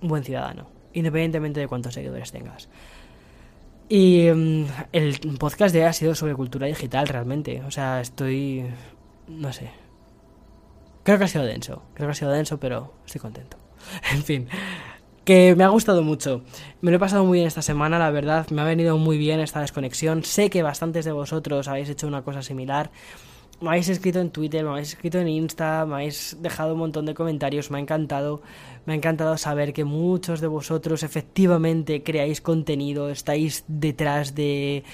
[0.00, 2.68] buen ciudadano, independientemente de cuántos seguidores tengas.
[3.88, 7.62] Y mm, el podcast de hoy ha sido sobre cultura digital realmente.
[7.66, 8.64] O sea, estoy...
[9.28, 9.70] no sé.
[11.02, 11.82] Creo que ha sido denso.
[11.94, 13.58] Creo que ha sido denso, pero estoy contento.
[14.12, 14.48] en fin.
[15.24, 16.42] Que me ha gustado mucho.
[16.80, 18.48] Me lo he pasado muy bien esta semana, la verdad.
[18.50, 20.24] Me ha venido muy bien esta desconexión.
[20.24, 22.90] Sé que bastantes de vosotros habéis hecho una cosa similar
[23.64, 27.06] me habéis escrito en Twitter, me habéis escrito en Insta, me habéis dejado un montón
[27.06, 28.42] de comentarios, me ha encantado,
[28.86, 34.84] me ha encantado saber que muchos de vosotros efectivamente creáis contenido, estáis detrás de,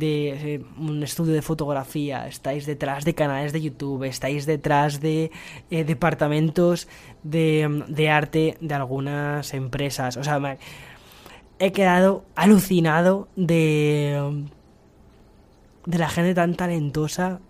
[0.00, 5.30] eh, un estudio de fotografía, estáis detrás de canales de YouTube, estáis detrás de
[5.70, 6.88] eh, departamentos
[7.24, 10.58] de, de, arte de algunas empresas, o sea, me,
[11.58, 14.46] he quedado alucinado de
[15.86, 17.40] de la gente tan talentosa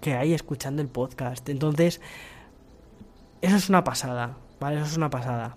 [0.00, 1.48] que hay escuchando el podcast.
[1.48, 2.00] Entonces,
[3.42, 4.76] eso es una pasada, ¿vale?
[4.76, 5.56] Eso es una pasada.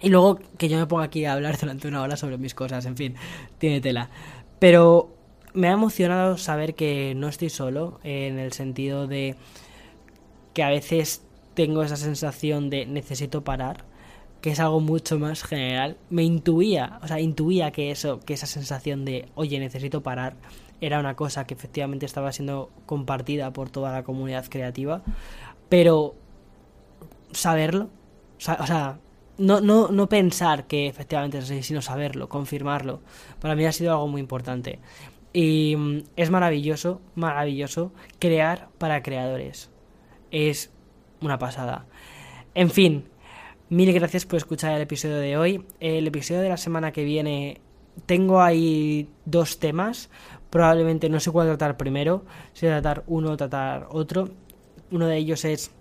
[0.00, 2.84] Y luego que yo me ponga aquí a hablar durante una hora sobre mis cosas,
[2.86, 3.14] en fin,
[3.58, 4.10] tiene tela.
[4.58, 5.14] Pero
[5.54, 9.36] me ha emocionado saber que no estoy solo, en el sentido de
[10.52, 11.22] que a veces
[11.54, 13.84] tengo esa sensación de necesito parar,
[14.40, 15.96] que es algo mucho más general.
[16.10, 20.36] Me intuía, o sea, intuía que eso, que esa sensación de, oye, necesito parar,
[20.80, 25.02] era una cosa que efectivamente estaba siendo compartida por toda la comunidad creativa,
[25.68, 26.14] pero
[27.32, 27.88] saberlo,
[28.36, 28.98] o sea,
[29.38, 33.00] no, no, no pensar que efectivamente es así, sino saberlo, confirmarlo,
[33.40, 34.78] para mí ha sido algo muy importante.
[35.32, 39.70] Y mm, es maravilloso, maravilloso crear para creadores.
[40.30, 40.70] Es
[41.20, 41.86] una pasada.
[42.54, 43.08] En fin,
[43.68, 45.64] mil gracias por escuchar el episodio de hoy.
[45.80, 47.60] El episodio de la semana que viene
[48.06, 50.10] tengo ahí dos temas
[50.54, 54.28] probablemente no sé cuál tratar primero, si tratar uno o tratar otro.
[54.92, 55.72] Uno de ellos es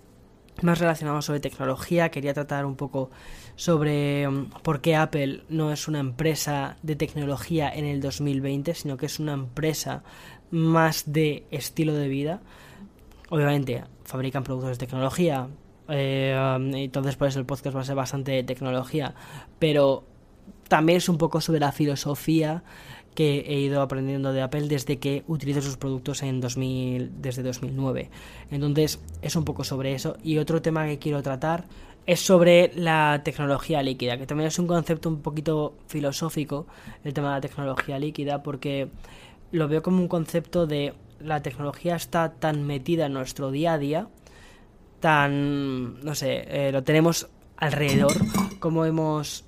[0.63, 3.11] más relacionado sobre tecnología, quería tratar un poco
[3.55, 8.97] sobre mm, por qué Apple no es una empresa de tecnología en el 2020, sino
[8.97, 10.01] que es una empresa
[10.49, 12.41] más de estilo de vida.
[13.29, 15.49] Obviamente fabrican productos de tecnología,
[15.87, 16.35] eh,
[16.73, 19.13] entonces por eso el podcast va a ser bastante de tecnología,
[19.59, 20.03] pero
[20.67, 22.63] también es un poco sobre la filosofía
[23.13, 28.09] que he ido aprendiendo de Apple desde que utilizo sus productos en 2000, desde 2009.
[28.51, 30.17] Entonces es un poco sobre eso.
[30.23, 31.65] Y otro tema que quiero tratar
[32.05, 36.67] es sobre la tecnología líquida, que también es un concepto un poquito filosófico,
[37.03, 38.89] el tema de la tecnología líquida, porque
[39.51, 43.77] lo veo como un concepto de la tecnología está tan metida en nuestro día a
[43.77, 44.07] día,
[44.99, 48.13] tan, no sé, eh, lo tenemos alrededor,
[48.59, 49.45] como hemos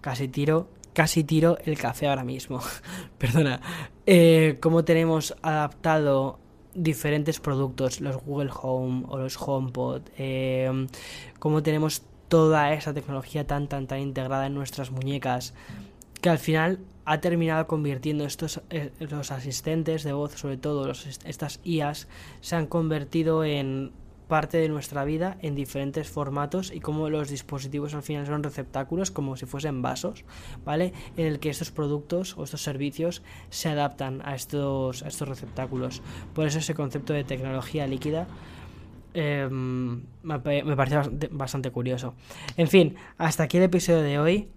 [0.00, 2.60] casi tiro casi tiro el café ahora mismo.
[3.18, 3.60] Perdona.
[4.06, 6.38] Eh, ¿Cómo tenemos adaptado
[6.74, 10.02] diferentes productos, los Google Home o los HomePod?
[10.18, 10.86] Eh,
[11.38, 15.54] ¿Cómo tenemos toda esa tecnología tan, tan, tan integrada en nuestras muñecas?
[16.20, 21.06] Que al final ha terminado convirtiendo estos eh, los asistentes de voz, sobre todo los,
[21.24, 22.08] estas IAs,
[22.40, 23.92] se han convertido en
[24.32, 29.10] parte de nuestra vida en diferentes formatos y como los dispositivos al final son receptáculos
[29.10, 30.24] como si fuesen vasos,
[30.64, 30.94] ¿vale?
[31.18, 36.00] En el que estos productos o estos servicios se adaptan a estos, a estos receptáculos.
[36.32, 38.26] Por eso ese concepto de tecnología líquida
[39.12, 42.14] em, me, me parece bastante curioso.
[42.56, 44.48] En fin, hasta aquí el episodio de hoy.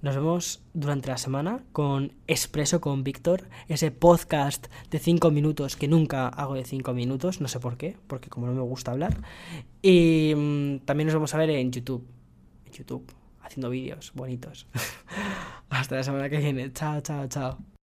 [0.00, 5.88] Nos vemos durante la semana con Expreso con Víctor, ese podcast de 5 minutos que
[5.88, 9.20] nunca hago de 5 minutos, no sé por qué, porque como no me gusta hablar.
[9.82, 12.06] Y mm, también nos vamos a ver en YouTube,
[12.66, 14.68] en YouTube, haciendo vídeos bonitos.
[15.68, 16.72] Hasta la semana que viene.
[16.72, 17.77] Chao, chao, chao.